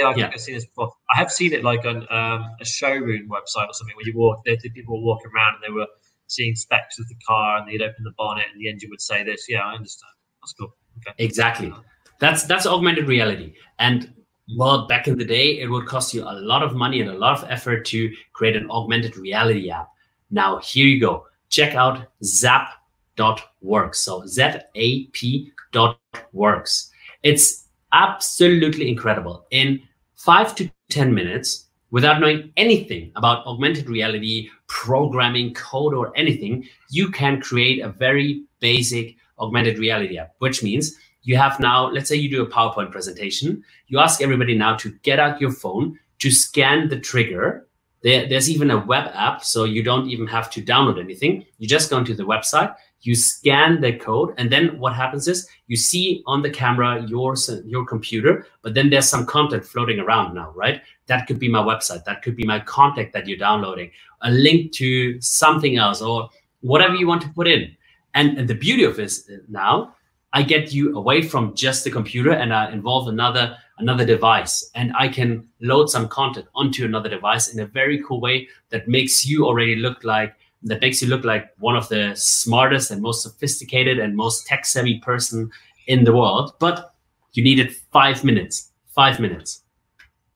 [0.00, 0.30] yeah, I think yeah.
[0.34, 0.90] I've seen this before.
[1.14, 4.40] I have seen it like on um, a showroom website or something where you walk,
[4.44, 5.86] there, people were walking around and they were
[6.26, 9.22] seeing specs of the car and they'd open the bonnet and the engine would say
[9.22, 9.46] this.
[9.48, 10.10] Yeah, I understand.
[10.42, 10.74] That's cool.
[11.18, 11.72] Exactly.
[12.18, 13.54] That's that's augmented reality.
[13.78, 14.12] And
[14.56, 17.18] well, back in the day, it would cost you a lot of money and a
[17.18, 19.88] lot of effort to create an augmented reality app.
[20.30, 21.26] Now, here you go.
[21.48, 24.00] Check out zap.works.
[24.00, 25.98] So Z-A-P dot
[26.32, 26.90] works.
[27.22, 29.46] It's absolutely incredible.
[29.50, 29.82] In
[30.14, 37.10] five to 10 minutes, without knowing anything about augmented reality, programming, code, or anything, you
[37.10, 42.16] can create a very basic augmented reality app, which means you have now, let's say
[42.16, 46.30] you do a PowerPoint presentation, you ask everybody now to get out your phone to
[46.30, 47.66] scan the trigger.
[48.02, 51.44] There, there's even a web app, so you don't even have to download anything.
[51.58, 55.48] You just go into the website, you scan the code, and then what happens is
[55.66, 57.34] you see on the camera your
[57.64, 60.82] your computer, but then there's some content floating around now, right?
[61.06, 63.90] That could be my website, that could be my contact that you're downloading,
[64.22, 66.30] a link to something else, or
[66.60, 67.76] whatever you want to put in.
[68.14, 69.94] And, and the beauty of this now,
[70.32, 74.92] I get you away from just the computer and I involve another another device, and
[74.94, 79.24] I can load some content onto another device in a very cool way that makes
[79.24, 83.22] you already look like that makes you look like one of the smartest and most
[83.22, 85.50] sophisticated and most tech savvy person
[85.86, 86.52] in the world.
[86.58, 86.92] But
[87.32, 88.70] you needed five minutes.
[88.94, 89.62] Five minutes.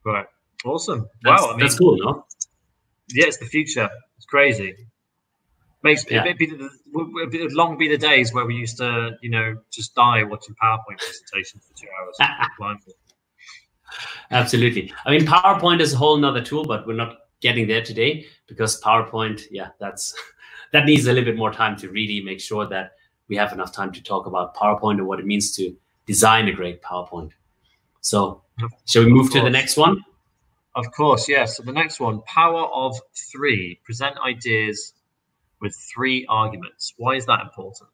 [0.04, 0.26] Right.
[0.64, 1.06] Awesome.
[1.22, 1.48] That's, wow.
[1.48, 2.24] I mean, that's cool, no?
[3.12, 3.90] Yeah, it's the future.
[4.16, 4.74] It's crazy.
[5.84, 6.24] Makes yeah.
[6.24, 6.50] it, it,
[7.34, 10.96] it, long be the days where we used to, you know, just die watching PowerPoint
[10.96, 12.80] presentations for two hours.
[14.30, 14.90] Absolutely.
[15.04, 18.80] I mean, PowerPoint is a whole nother tool, but we're not getting there today because
[18.80, 20.14] PowerPoint, yeah, that's
[20.72, 22.92] that needs a little bit more time to really make sure that
[23.28, 25.76] we have enough time to talk about PowerPoint and what it means to
[26.06, 27.32] design a great PowerPoint.
[28.00, 28.42] So,
[28.86, 30.02] shall we move to the next one?
[30.74, 31.58] Of course, yes.
[31.58, 32.96] So the next one, power of
[33.30, 33.80] three.
[33.84, 34.94] Present ideas
[35.64, 36.94] with three arguments.
[36.98, 37.90] Why is that important?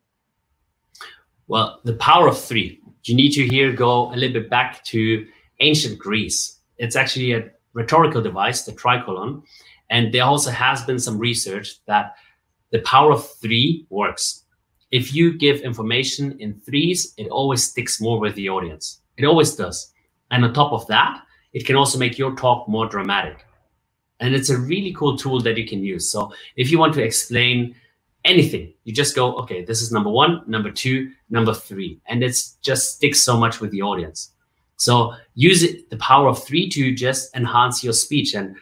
[1.47, 2.81] Well, the power of three.
[3.05, 5.27] You need to here go a little bit back to
[5.61, 6.59] ancient Greece.
[6.77, 9.43] It's actually a rhetorical device, the tricolon.
[9.89, 12.15] And there also has been some research that
[12.73, 14.45] the power of three works.
[14.91, 19.01] If you give information in threes, it always sticks more with the audience.
[19.17, 19.93] It always does.
[20.31, 23.45] And on top of that, it can also make your talk more dramatic.
[24.21, 26.11] And it's a really cool tool that you can use.
[26.11, 27.75] So if you want to explain
[28.25, 32.01] anything, you just go, okay, this is number one, number two, number three.
[32.07, 34.33] And it just sticks so much with the audience.
[34.77, 38.35] So use it, the power of three to just enhance your speech.
[38.35, 38.57] And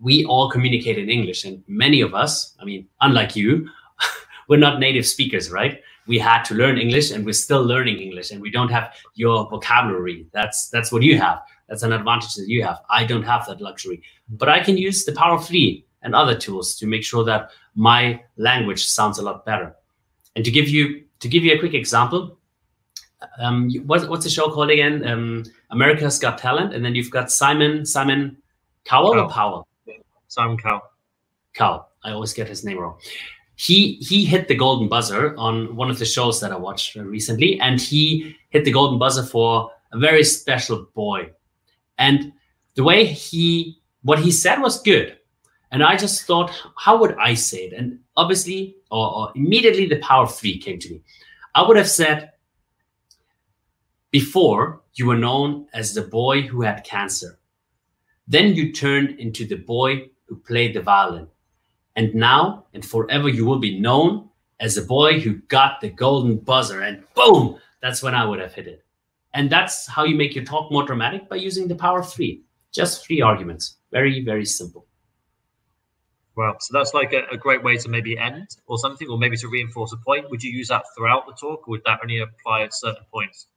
[0.00, 1.44] we all communicate in English.
[1.44, 3.68] And many of us, I mean, unlike you,
[4.48, 5.80] we're not native speakers, right?
[6.06, 9.48] We had to learn English and we're still learning English and we don't have your
[9.48, 10.26] vocabulary.
[10.32, 11.40] That's that's what you have.
[11.72, 12.82] That's an advantage that you have.
[12.90, 16.36] I don't have that luxury, but I can use the Power of Three and other
[16.36, 19.74] tools to make sure that my language sounds a lot better.
[20.36, 22.36] And to give you to give you a quick example,
[23.38, 25.02] um, what, what's the show called again?
[25.06, 28.36] Um, America's Got Talent, and then you've got Simon Simon
[28.84, 29.24] Cowell Cow.
[29.24, 29.68] or Powell.
[30.28, 30.82] Simon Cowell.
[31.54, 31.88] Cowell.
[32.04, 32.98] I always get his name wrong.
[33.56, 37.58] He he hit the golden buzzer on one of the shows that I watched recently,
[37.60, 41.30] and he hit the golden buzzer for a very special boy
[42.02, 42.32] and
[42.74, 45.16] the way he, what he said was good.
[45.70, 47.72] And I just thought, how would I say it?
[47.72, 51.02] And obviously, or, or immediately, the power of three came to me.
[51.54, 52.32] I would have said,
[54.10, 57.38] before you were known as the boy who had cancer.
[58.26, 61.28] Then you turned into the boy who played the violin.
[61.94, 64.28] And now and forever you will be known
[64.58, 66.82] as the boy who got the golden buzzer.
[66.82, 68.84] And boom, that's when I would have hit it.
[69.34, 72.42] And that's how you make your talk more dramatic by using the power of three.
[72.72, 73.76] Just three arguments.
[73.90, 74.86] Very, very simple.
[76.34, 79.36] Well, so that's like a, a, great way to maybe end or something, or maybe
[79.36, 80.30] to reinforce a point.
[80.30, 83.48] Would you use that throughout the talk, or would that only apply at certain points?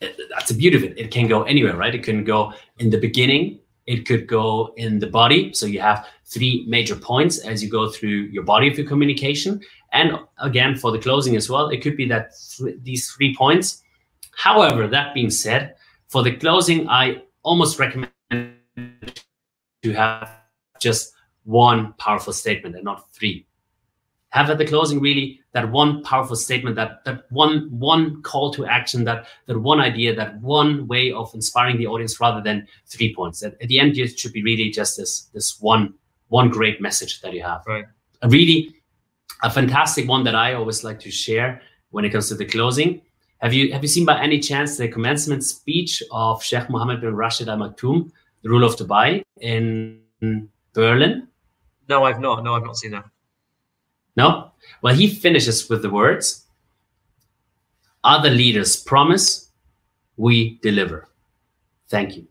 [0.00, 0.96] Uh, that's the beauty of it.
[0.96, 1.94] It can go anywhere, right?
[1.94, 3.58] It can go in the beginning.
[3.86, 5.52] It could go in the body.
[5.52, 9.60] So you have three major points as you go through your body of your communication.
[9.92, 13.82] And again, for the closing as well, it could be that th- these three points.
[14.40, 15.74] However, that being said,
[16.08, 18.10] for the closing, I almost recommend
[19.82, 20.30] to have
[20.80, 21.12] just
[21.44, 23.46] one powerful statement and not three.
[24.30, 28.64] Have at the closing really that one powerful statement, that that one one call to
[28.64, 33.14] action, that that one idea, that one way of inspiring the audience rather than three
[33.14, 33.42] points.
[33.42, 35.92] At, at the end, it should be really just this this one
[36.28, 37.62] one great message that you have.
[37.66, 37.84] Right.
[38.22, 38.74] A really
[39.42, 41.60] a fantastic one that I always like to share
[41.90, 43.02] when it comes to the closing.
[43.40, 47.14] Have you have you seen by any chance the commencement speech of Sheikh Mohammed bin
[47.16, 48.10] Rashid Al Maktoum,
[48.42, 50.00] the ruler of Dubai in
[50.74, 51.28] Berlin?
[51.88, 52.44] No, I've not.
[52.44, 53.04] No, I've not seen that.
[54.16, 54.52] No?
[54.82, 56.46] Well, he finishes with the words
[58.04, 59.50] Other leaders promise,
[60.16, 61.08] we deliver.
[61.88, 62.26] Thank you.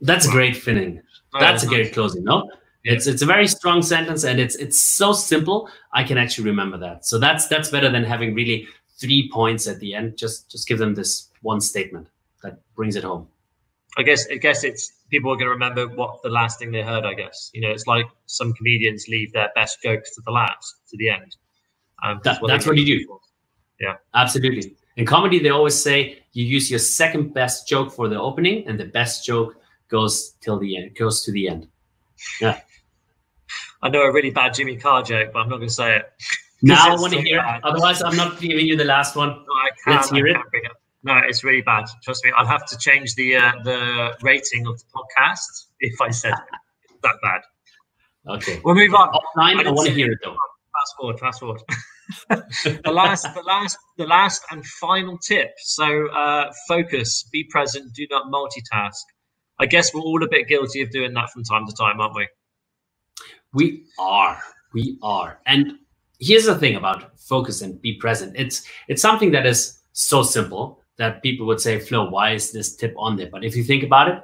[0.00, 1.00] That's a great finish.
[1.34, 2.50] Oh, that's a great closing, no?
[2.84, 5.68] It's it's a very strong sentence and it's it's so simple.
[5.92, 7.06] I can actually remember that.
[7.06, 8.66] So that's that's better than having really
[9.02, 10.16] three points at the end.
[10.16, 12.06] Just just give them this one statement
[12.42, 13.26] that brings it home.
[13.98, 16.82] I guess I guess it's people are going to remember what the last thing they
[16.82, 17.04] heard.
[17.04, 20.76] I guess you know it's like some comedians leave their best jokes to the last,
[20.90, 21.36] to the end.
[22.02, 23.20] Um, that, what that's what you do.
[23.80, 24.76] Yeah, absolutely.
[24.96, 28.78] In comedy, they always say you use your second best joke for the opening, and
[28.78, 29.56] the best joke
[29.88, 30.96] goes till the end.
[30.96, 31.68] Goes to the end.
[32.40, 32.60] Yeah.
[33.82, 36.12] I know a really bad Jimmy Carr joke, but I'm not going to say it.
[36.62, 37.64] Now I want to so hear it.
[37.64, 39.28] Otherwise, I'm not giving you the last one.
[39.30, 40.36] No, I can't, Let's hear it.
[41.04, 41.86] No, it's really bad.
[42.04, 46.10] Trust me, I'll have to change the uh, the rating of the podcast if I
[46.10, 46.34] said
[47.02, 47.40] that bad.
[48.34, 49.08] Okay, we'll move on.
[49.08, 50.30] Offline, I, I want to hear it though.
[50.30, 51.60] Fast forward, fast forward.
[52.28, 55.52] the last, the last, the last and final tip.
[55.58, 59.02] So, uh, focus, be present, do not multitask.
[59.58, 62.14] I guess we're all a bit guilty of doing that from time to time, aren't
[62.14, 62.28] we?
[63.52, 64.40] We are.
[64.72, 65.38] We are.
[65.46, 65.74] And
[66.22, 68.34] here's the thing about focus and be present.
[68.36, 72.76] It's it's something that is so simple that people would say, Flo, why is this
[72.76, 73.28] tip on there?
[73.30, 74.22] But if you think about it,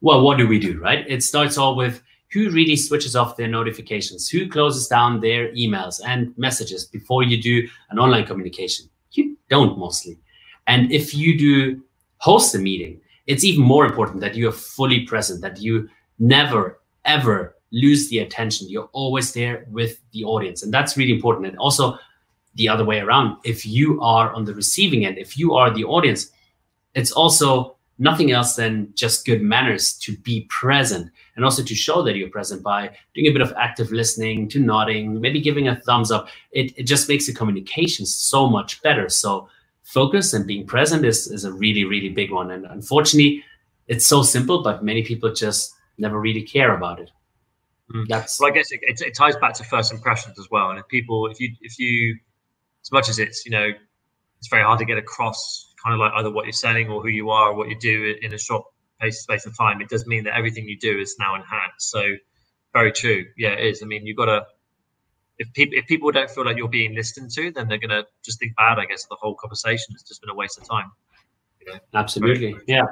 [0.00, 1.04] well, what do we do, right?
[1.08, 6.00] It starts all with who really switches off their notifications, who closes down their emails
[6.04, 8.86] and messages before you do an online communication.
[9.12, 10.18] You don't mostly.
[10.66, 11.82] And if you do
[12.18, 15.88] host a meeting, it's even more important that you are fully present, that you
[16.18, 18.68] never, ever lose the attention.
[18.68, 20.62] You're always there with the audience.
[20.62, 21.46] And that's really important.
[21.46, 21.98] And also,
[22.54, 23.36] the other way around.
[23.44, 26.30] If you are on the receiving end, if you are the audience,
[26.94, 32.02] it's also nothing else than just good manners to be present and also to show
[32.02, 35.76] that you're present by doing a bit of active listening, to nodding, maybe giving a
[35.76, 36.28] thumbs up.
[36.50, 39.08] It, it just makes the communication so much better.
[39.08, 39.48] So
[39.84, 42.50] focus and being present is, is a really, really big one.
[42.50, 43.44] And unfortunately,
[43.88, 47.10] it's so simple, but many people just never really care about it.
[47.92, 48.08] Mm.
[48.08, 50.70] That's well, I guess it, it, it ties back to first impressions as well.
[50.70, 52.16] And if people, if you, if you,
[52.82, 53.70] as much as it's you know
[54.38, 57.08] it's very hard to get across kind of like either what you're selling or who
[57.08, 58.64] you are or what you do in a short
[59.10, 61.90] space of time it does mean that everything you do is now enhanced.
[61.90, 62.02] So
[62.72, 63.24] very true.
[63.36, 63.82] Yeah it is.
[63.82, 64.42] I mean you've got to
[65.38, 68.38] if people if people don't feel like you're being listened to then they're to just
[68.38, 69.92] think bad i guess the whole conversation.
[69.92, 70.90] Has just been a waste of time.
[71.60, 71.78] You know?
[71.94, 72.84] absolutely yeah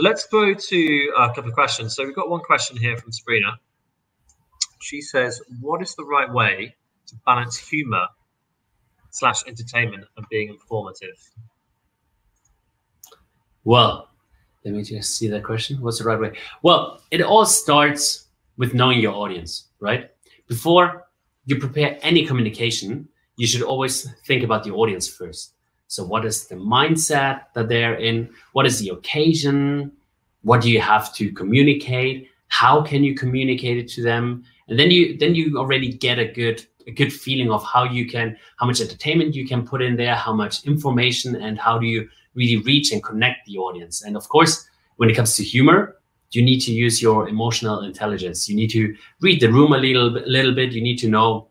[0.00, 3.12] so let's go to a couple of questions so we've got one question here from
[3.12, 3.58] sabrina
[4.80, 6.74] she says what is the right way
[7.06, 8.06] to balance humor
[9.10, 11.18] slash entertainment and being informative?
[13.64, 14.08] Well,
[14.64, 15.80] let me just see that question.
[15.80, 16.32] What's the right way?
[16.62, 20.10] Well, it all starts with knowing your audience, right?
[20.46, 21.06] Before
[21.44, 25.54] you prepare any communication, you should always think about the audience first.
[25.90, 28.30] So, what is the mindset that they're in?
[28.52, 29.90] What is the occasion?
[30.42, 32.28] What do you have to communicate?
[32.46, 34.44] How can you communicate it to them?
[34.68, 38.06] And then you then you already get a good a good feeling of how you
[38.06, 41.86] can how much entertainment you can put in there how much information and how do
[41.86, 44.66] you really reach and connect the audience and of course
[44.96, 45.96] when it comes to humor
[46.30, 50.10] you need to use your emotional intelligence you need to read the room a little
[50.26, 51.48] little bit you need to know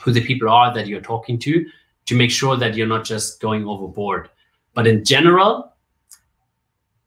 [0.00, 1.66] who the people are that you're talking to
[2.08, 4.28] to make sure that you're not just going overboard
[4.74, 5.74] but in general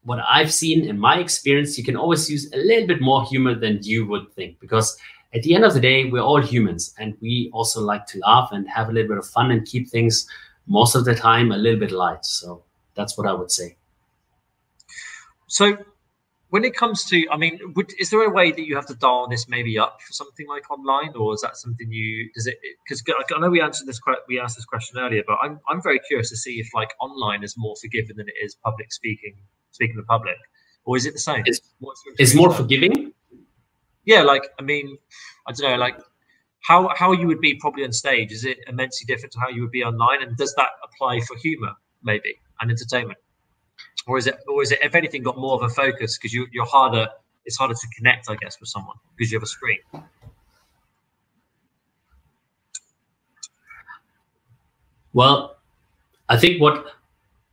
[0.04, 3.54] what i've seen in my experience you can always use a little bit more humor
[3.54, 4.96] than you would think because
[5.34, 8.50] at the end of the day, we're all humans and we also like to laugh
[8.52, 10.26] and have a little bit of fun and keep things
[10.66, 12.24] most of the time a little bit light.
[12.24, 12.62] So
[12.94, 13.76] that's what I would say.
[15.46, 15.78] So
[16.52, 18.94] when it comes to, I mean, would, is there a way that you have to
[18.94, 22.58] dial this maybe up for something like online, or is that something you does it?
[22.86, 23.02] Because
[23.34, 23.98] I know we answered this
[24.28, 27.42] we asked this question earlier, but I'm I'm very curious to see if like online
[27.42, 29.34] is more forgiving than it is public speaking,
[29.70, 30.36] speaking to the public,
[30.84, 31.42] or is it the same?
[31.46, 31.62] It's,
[32.18, 33.14] it's more forgiving.
[34.04, 34.98] Yeah, like I mean,
[35.48, 35.98] I don't know, like
[36.68, 39.62] how how you would be probably on stage is it immensely different to how you
[39.62, 41.72] would be online, and does that apply for humor
[42.02, 43.16] maybe and entertainment?
[44.06, 46.18] Or is it or is it if anything got more of a focus?
[46.18, 47.08] Because you, you're harder
[47.44, 49.78] it's harder to connect i guess with someone because you have a screen.
[55.12, 55.56] Well
[56.28, 56.86] i think what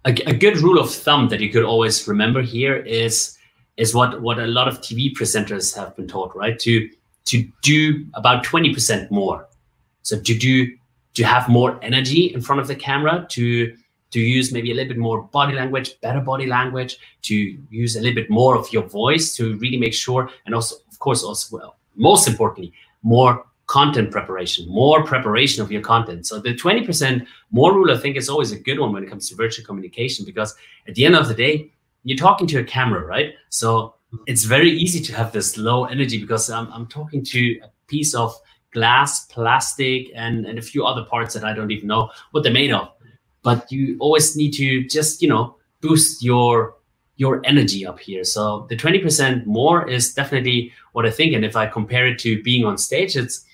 [0.05, 3.37] a, a, good rule of thumb that you could always remember here is
[3.75, 6.57] is what what a lot of tv presenters have been taught right?
[6.59, 6.89] To
[7.25, 9.47] to do about 20% more.
[10.01, 10.75] So to do
[11.13, 13.75] to have more energy in front of the camera to
[14.11, 17.35] to use maybe a little bit more body language, better body language, to
[17.69, 20.99] use a little bit more of your voice to really make sure, and also, of
[20.99, 26.25] course, also well, most importantly, more content preparation, more preparation of your content.
[26.25, 29.29] So the 20% more rule, I think, is always a good one when it comes
[29.29, 30.55] to virtual communication because
[30.87, 31.71] at the end of the day,
[32.03, 33.35] you're talking to a camera, right?
[33.49, 33.93] So
[34.25, 38.15] it's very easy to have this low energy because I'm, I'm talking to a piece
[38.15, 38.35] of
[38.71, 42.51] glass, plastic, and, and a few other parts that I don't even know what they're
[42.51, 42.89] made of
[43.43, 46.75] but you always need to just you know boost your
[47.19, 48.23] your energy up here.
[48.23, 51.33] So the 20% more is definitely what i think.
[51.33, 53.45] And if i compare it to being on stage it's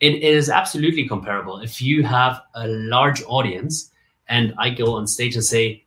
[0.00, 1.60] it is absolutely comparable.
[1.60, 3.90] If you have a large audience
[4.28, 5.84] and i go on stage and say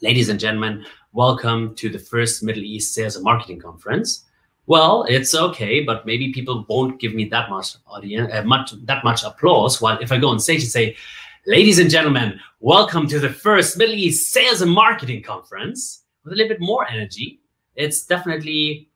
[0.00, 4.24] ladies and gentlemen welcome to the first middle east sales and marketing conference.
[4.66, 9.04] Well it's okay but maybe people won't give me that much audience uh, much that
[9.04, 10.96] much applause while if i go on stage and say
[11.46, 16.36] Ladies and gentlemen, welcome to the first Middle East Sales and Marketing Conference with a
[16.36, 17.38] little bit more energy.
[17.76, 18.88] It's definitely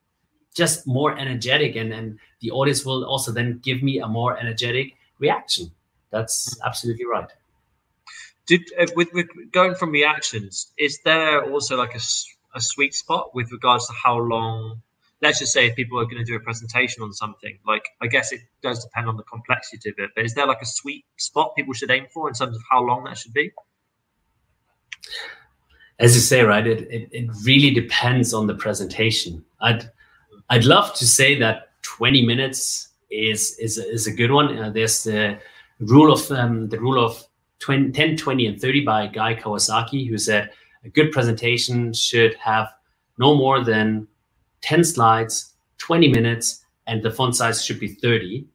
[0.54, 4.94] just more energetic, and, and the audience will also then give me a more energetic
[5.18, 5.70] reaction.
[6.08, 7.30] That's absolutely right.
[8.46, 12.00] Did uh, with, with going from reactions, is there also like a,
[12.54, 14.80] a sweet spot with regards to how long
[15.20, 18.06] let's just say if people are going to do a presentation on something, like I
[18.06, 21.04] guess it does depend on the complexity of it, but is there like a sweet
[21.16, 23.50] spot people should aim for in terms of how long that should be?
[25.98, 29.44] As you say, right, it, it, it really depends on the presentation.
[29.60, 29.90] I'd
[30.50, 34.56] I'd love to say that 20 minutes is is, is a good one.
[34.56, 35.38] Uh, there's the
[35.80, 37.24] rule of um, the rule of
[37.60, 40.50] 20, 10, 20, and 30 by Guy Kawasaki, who said
[40.84, 42.72] a good presentation should have
[43.18, 44.06] no more than
[44.62, 48.46] 10 slides, 20 minutes, and the font size should be 30.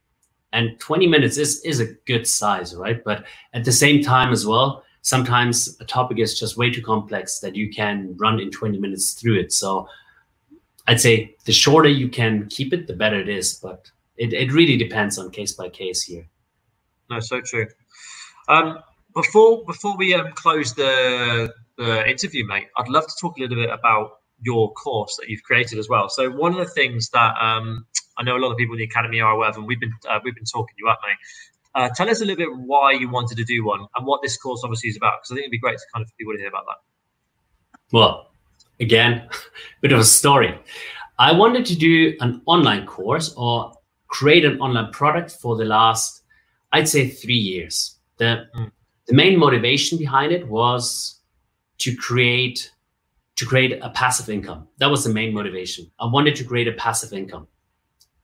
[0.52, 3.04] And 20 minutes is, is a good size, right?
[3.04, 7.40] But at the same time as well, sometimes a topic is just way too complex
[7.40, 9.52] that you can run in 20 minutes through it.
[9.52, 9.88] So
[10.88, 13.54] I'd say the shorter you can keep it, the better it is.
[13.56, 16.26] But it, it really depends on case by case here.
[17.10, 17.68] No, so true.
[18.48, 18.80] Um,
[19.14, 23.58] before before we um, close the, the interview, mate, I'd love to talk a little
[23.58, 26.10] bit about your course that you've created as well.
[26.10, 27.86] So one of the things that um,
[28.18, 29.94] I know a lot of people in the academy are aware of, and we've been
[30.10, 31.18] uh, we've been talking you up, mate.
[31.76, 34.38] Uh, tell us a little bit why you wanted to do one and what this
[34.38, 36.40] course obviously is about, because I think it'd be great to kind of people to
[36.40, 36.78] hear about that.
[37.92, 38.32] Well,
[38.80, 39.28] again,
[39.82, 40.60] bit of a story.
[41.18, 43.74] I wanted to do an online course or
[44.08, 46.22] create an online product for the last,
[46.72, 47.96] I'd say, three years.
[48.18, 48.72] The mm.
[49.08, 51.20] the main motivation behind it was
[51.80, 52.72] to create
[53.36, 54.68] to create a passive income.
[54.78, 55.90] That was the main motivation.
[56.00, 57.48] I wanted to create a passive income.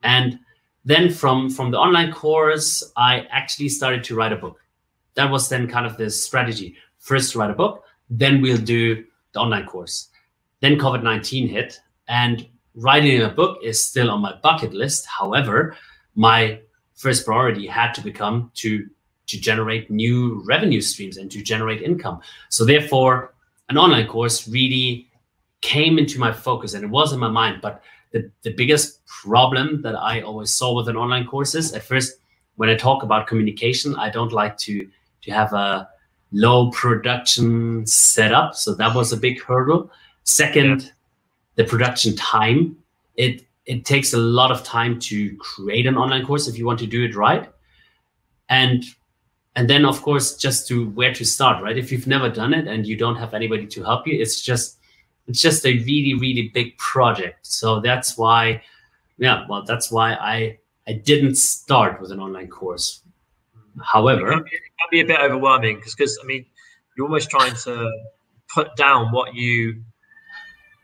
[0.03, 0.39] And
[0.85, 4.59] then from from the online course, I actually started to write a book.
[5.15, 6.75] That was then kind of the strategy.
[6.99, 9.03] First write a book, then we'll do
[9.33, 10.09] the online course.
[10.61, 15.05] Then COVID-19 hit and writing a book is still on my bucket list.
[15.05, 15.75] However,
[16.15, 16.59] my
[16.95, 18.87] first priority had to become to
[19.27, 22.19] to generate new revenue streams and to generate income.
[22.49, 23.35] So therefore,
[23.69, 25.07] an online course really
[25.61, 27.61] came into my focus and it was in my mind.
[27.61, 31.83] But the, the biggest problem that I always saw with an online course is at
[31.83, 32.17] first,
[32.55, 34.87] when I talk about communication, I don't like to
[35.21, 35.89] to have a
[36.31, 38.55] low production setup.
[38.55, 39.91] So that was a big hurdle.
[40.23, 40.89] Second, yeah.
[41.55, 42.77] the production time.
[43.15, 46.79] It it takes a lot of time to create an online course if you want
[46.79, 47.49] to do it right.
[48.49, 48.83] And
[49.59, 51.77] and then of course just to where to start right?
[51.77, 54.77] If you've never done it and you don't have anybody to help you it's just
[55.27, 57.45] it's just a really really big project.
[57.45, 58.63] So that's why
[59.17, 60.57] yeah well that's why i
[60.87, 63.01] i didn't start with an online course.
[63.83, 66.45] However it can be, it can be a bit overwhelming because because i mean
[66.95, 67.73] you're almost trying to
[68.53, 69.83] put down what you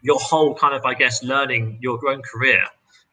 [0.06, 2.62] your whole kind of, I guess, learning your own career,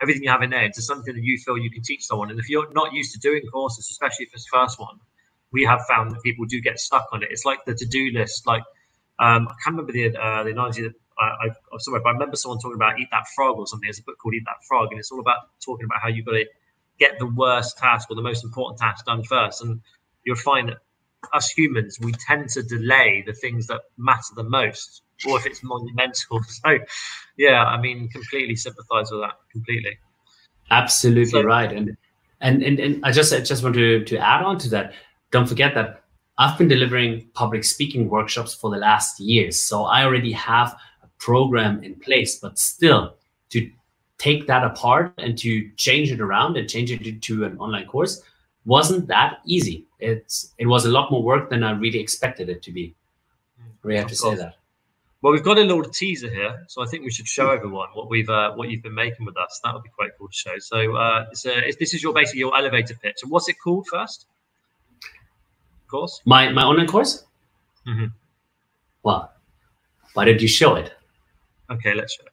[0.03, 2.31] everything you have in there, into something that you feel you can teach someone.
[2.31, 5.01] And if you're not used to doing courses, especially if it's first one,
[5.53, 7.29] we have found that people do get stuck on it.
[7.31, 8.47] It's like the to-do list.
[8.47, 8.63] Like
[9.19, 12.37] um, I can't remember the uh, the analogy that I, I, somewhere, but I remember
[12.37, 13.87] someone talking about Eat That Frog or something.
[13.87, 16.27] There's a book called Eat That Frog, and it's all about talking about how you've
[16.27, 16.47] got to
[16.99, 19.63] get the worst task or the most important task done first.
[19.63, 19.81] And
[20.25, 20.79] you'll find that
[21.33, 25.63] us humans, we tend to delay the things that matter the most, or if it's
[25.63, 26.41] monumental.
[26.49, 26.79] So,
[27.37, 29.35] yeah, I mean, completely sympathise with that.
[29.53, 29.99] Completely.
[30.71, 31.71] Absolutely so, right.
[31.71, 31.97] And
[32.41, 34.95] and and, and I just I just want to to add on to that.
[35.33, 36.05] Don't forget that
[36.39, 41.09] I've been delivering public speaking workshops for the last years, so I already have a
[41.19, 42.39] program in place.
[42.39, 43.17] But still,
[43.51, 43.69] to
[44.19, 48.23] take that apart and to change it around and change it into an online course
[48.65, 49.87] wasn't that easy.
[49.99, 52.95] It's it was a lot more work than I really expected it to be.
[53.83, 54.55] We have to say that.
[55.21, 58.11] Well, we've got a little teaser here, so I think we should show everyone what
[58.11, 59.61] we've uh, what you've been making with us.
[59.63, 60.59] That would be quite cool to show.
[60.59, 63.19] So, uh, it's, this is your basically your elevator pitch.
[63.23, 64.27] And what's it called first?
[65.93, 66.23] Course.
[66.25, 67.27] My my online course.
[67.87, 68.07] Mm-hmm.
[69.03, 69.31] Well,
[70.15, 70.95] why did you show it?
[71.71, 72.33] Okay, let's show it.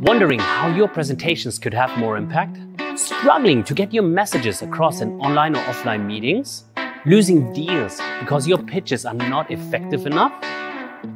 [0.00, 2.56] Wondering how your presentations could have more impact?
[2.98, 6.64] Struggling to get your messages across in online or offline meetings?
[7.04, 10.32] Losing deals because your pitches are not effective enough?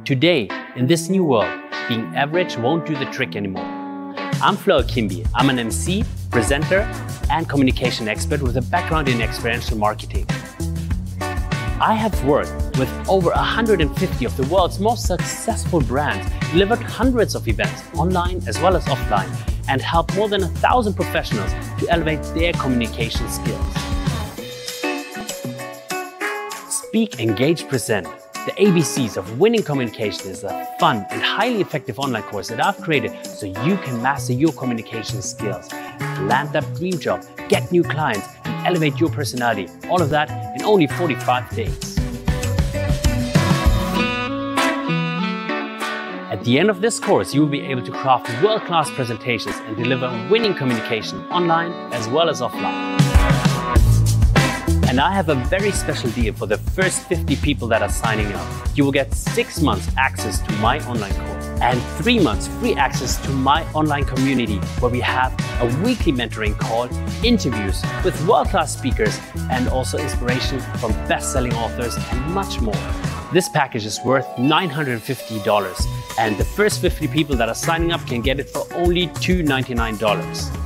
[0.03, 3.65] Today, in this new world, being average won't do the trick anymore.
[4.43, 5.27] I'm Flo Akinbiyi.
[5.33, 6.81] I'm an MC, presenter,
[7.31, 10.27] and communication expert with a background in experiential marketing.
[11.81, 17.49] I have worked with over 150 of the world's most successful brands, delivered hundreds of
[17.49, 19.29] events online as well as offline,
[19.67, 23.75] and helped more than a thousand professionals to elevate their communication skills.
[26.69, 28.07] Speak, Engage, Present.
[28.45, 32.77] The ABCs of winning communication is a fun and highly effective online course that I've
[32.77, 35.67] created so you can master your communication skills,
[36.27, 39.67] land that dream job, get new clients, and elevate your personality.
[39.89, 41.97] All of that in only 45 days.
[46.31, 49.55] At the end of this course, you will be able to craft world class presentations
[49.67, 52.99] and deliver winning communication online as well as offline.
[54.89, 58.31] And I have a very special deal for the first 50 people that are signing
[58.33, 58.47] up.
[58.75, 63.17] You will get six months access to my online course and three months free access
[63.25, 66.89] to my online community where we have a weekly mentoring call,
[67.23, 69.19] interviews with world class speakers,
[69.51, 72.75] and also inspiration from best selling authors and much more.
[73.33, 75.87] This package is worth $950,
[76.19, 80.61] and the first 50 people that are signing up can get it for only $299.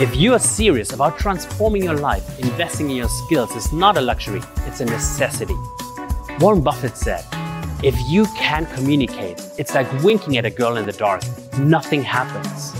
[0.00, 4.00] If you are serious about transforming your life, investing in your skills is not a
[4.00, 5.56] luxury, it's a necessity.
[6.38, 7.22] Warren Buffett said,
[7.82, 11.22] if you can't communicate, it's like winking at a girl in the dark.
[11.58, 12.74] Nothing happens.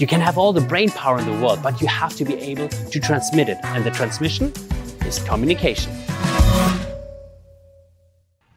[0.00, 2.34] You can have all the brain power in the world, but you have to be
[2.36, 3.58] able to transmit it.
[3.64, 4.50] And the transmission
[5.04, 5.92] is communication.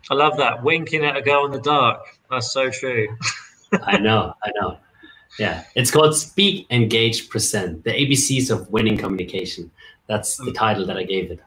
[0.09, 0.63] I love that.
[0.63, 1.99] Winking at a girl in the dark.
[2.29, 3.09] That's so true.
[3.84, 4.34] I know.
[4.41, 4.77] I know.
[5.38, 9.69] Yeah, it's called Speak, Engage, Present, the ABCs of winning communication.
[10.07, 10.55] That's the mm.
[10.55, 11.39] title that I gave it.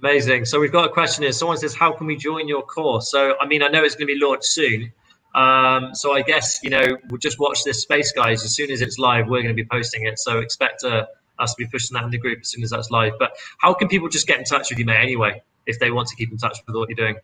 [0.00, 0.44] Amazing.
[0.44, 1.32] So we've got a question here.
[1.32, 4.06] Someone says, "How can we join your course?" So I mean, I know it's going
[4.06, 4.92] to be launched soon.
[5.34, 8.44] Um, so I guess you know we'll just watch this space, guys.
[8.44, 10.18] As soon as it's live, we're going to be posting it.
[10.18, 11.06] So expect uh,
[11.40, 13.14] us to be pushing that in the group as soon as that's live.
[13.18, 15.02] But how can people just get in touch with you, mate?
[15.02, 17.16] Anyway, if they want to keep in touch with what you're doing.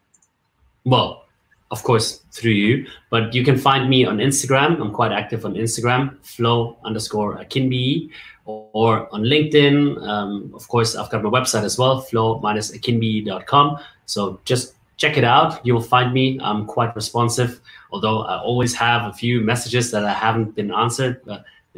[0.84, 1.24] Well,
[1.70, 2.86] of course, through you.
[3.10, 4.80] But you can find me on Instagram.
[4.80, 8.10] I'm quite active on Instagram, flow underscore akinbiyi,
[8.44, 10.02] or, on LinkedIn.
[10.06, 13.78] Um, of course, I've got my website as well, flo-akinbiyi.com.
[14.06, 15.64] So just check it out.
[15.66, 16.38] You will find me.
[16.42, 21.20] I'm quite responsive, although I always have a few messages that I haven't been answered,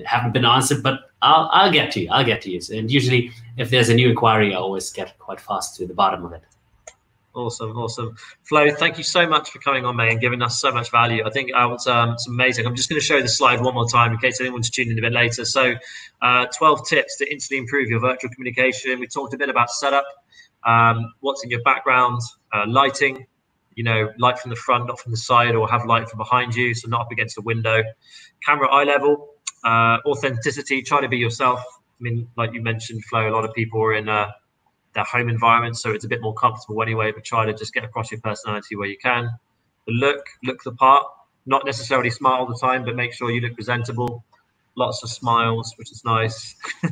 [0.05, 0.83] haven't been answered.
[0.83, 2.09] But I'll I'll get to you.
[2.11, 2.61] I'll get to you.
[2.77, 6.25] And usually, if there's a new inquiry, I always get quite fast to the bottom
[6.25, 6.43] of it.
[7.37, 8.17] Awesome, awesome.
[8.45, 11.23] Flo, thank you so much for coming on, mate, and giving us so much value.
[11.23, 12.65] I think uh, it's, um, it's amazing.
[12.65, 14.99] I'm just going to show the slide one more time in case anyone's tuning in
[14.99, 15.45] a bit later.
[15.45, 15.75] So,
[16.23, 18.99] uh, 12 tips to instantly improve your virtual communication.
[18.99, 20.07] We talked a bit about setup,
[20.65, 22.23] um, what's in your background,
[22.55, 23.27] uh, lighting,
[23.75, 26.55] you know, light from the front, not from the side, or have light from behind
[26.55, 27.83] you, so not up against the window.
[28.47, 29.29] Camera eye level,
[29.63, 31.61] uh, authenticity, try to be yourself.
[31.61, 34.31] I mean, like you mentioned, Flo, a lot of people are in uh,
[34.97, 37.13] their home environment, so it's a bit more comfortable anyway.
[37.13, 39.31] But try to just get across your personality where you can.
[39.87, 41.07] The look, look the part.
[41.47, 44.25] Not necessarily smile all the time, but make sure you look presentable.
[44.77, 46.57] Lots of smiles, which is nice.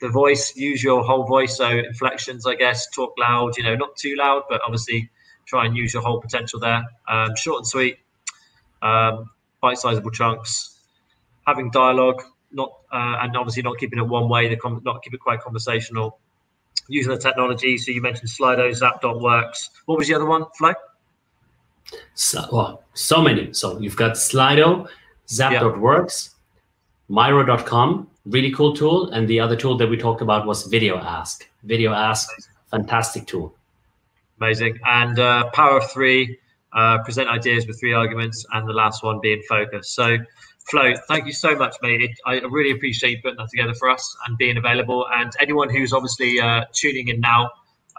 [0.00, 2.88] the voice, use your whole voice, so inflections, I guess.
[2.90, 5.10] Talk loud, you know, not too loud, but obviously
[5.46, 6.84] try and use your whole potential there.
[7.08, 7.98] Um, short and sweet.
[8.82, 9.30] um,
[9.62, 10.78] bite-sizable chunks,
[11.46, 12.22] having dialogue,
[12.52, 16.18] not uh, and obviously not keeping it one way, the not keep it quite conversational.
[16.88, 19.70] Using the technology, so you mentioned Slido, Zap.works.
[19.86, 20.72] What was the other one, Flo?
[22.14, 23.52] So, well, so many.
[23.52, 24.88] So you've got Slido,
[25.28, 26.34] Zap.works,
[27.08, 29.10] Miro.com, really cool tool.
[29.10, 31.48] And the other tool that we talked about was Video Ask.
[31.64, 32.28] Video Ask,
[32.70, 33.54] fantastic tool.
[34.40, 34.78] Amazing.
[34.84, 36.38] And uh, Power of Three,
[36.72, 39.88] uh, present ideas with three arguments, and the last one being focus.
[39.90, 40.18] So,
[40.68, 42.10] Flo, thank you so much, mate.
[42.26, 45.06] I really appreciate you putting that together for us and being available.
[45.14, 47.50] And anyone who's obviously uh, tuning in now,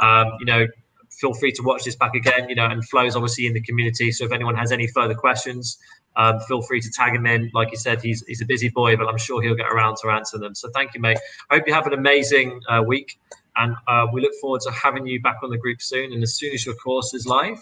[0.01, 0.67] um, you know,
[1.09, 2.49] feel free to watch this back again.
[2.49, 4.11] You know, and Flo's obviously in the community.
[4.11, 5.77] So if anyone has any further questions,
[6.17, 7.49] um, feel free to tag him in.
[7.53, 10.09] Like you said, he's he's a busy boy, but I'm sure he'll get around to
[10.09, 10.53] answer them.
[10.53, 11.19] So thank you, mate.
[11.49, 13.17] I hope you have an amazing uh, week,
[13.55, 16.11] and uh, we look forward to having you back on the group soon.
[16.11, 17.61] And as soon as your course is live,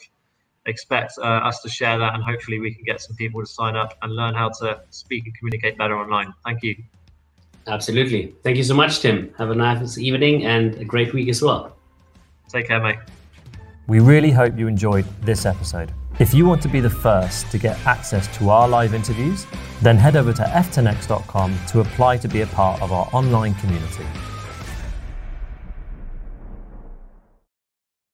[0.65, 3.75] expect uh, us to share that, and hopefully we can get some people to sign
[3.75, 6.33] up and learn how to speak and communicate better online.
[6.43, 6.75] Thank you.
[7.67, 8.35] Absolutely.
[8.43, 9.33] Thank you so much, Tim.
[9.37, 11.75] Have a nice evening and a great week as well.
[12.49, 12.97] Take care, mate.
[13.87, 15.91] We really hope you enjoyed this episode.
[16.17, 19.45] If you want to be the first to get access to our live interviews,
[19.81, 24.05] then head over to f10x.com to apply to be a part of our online community.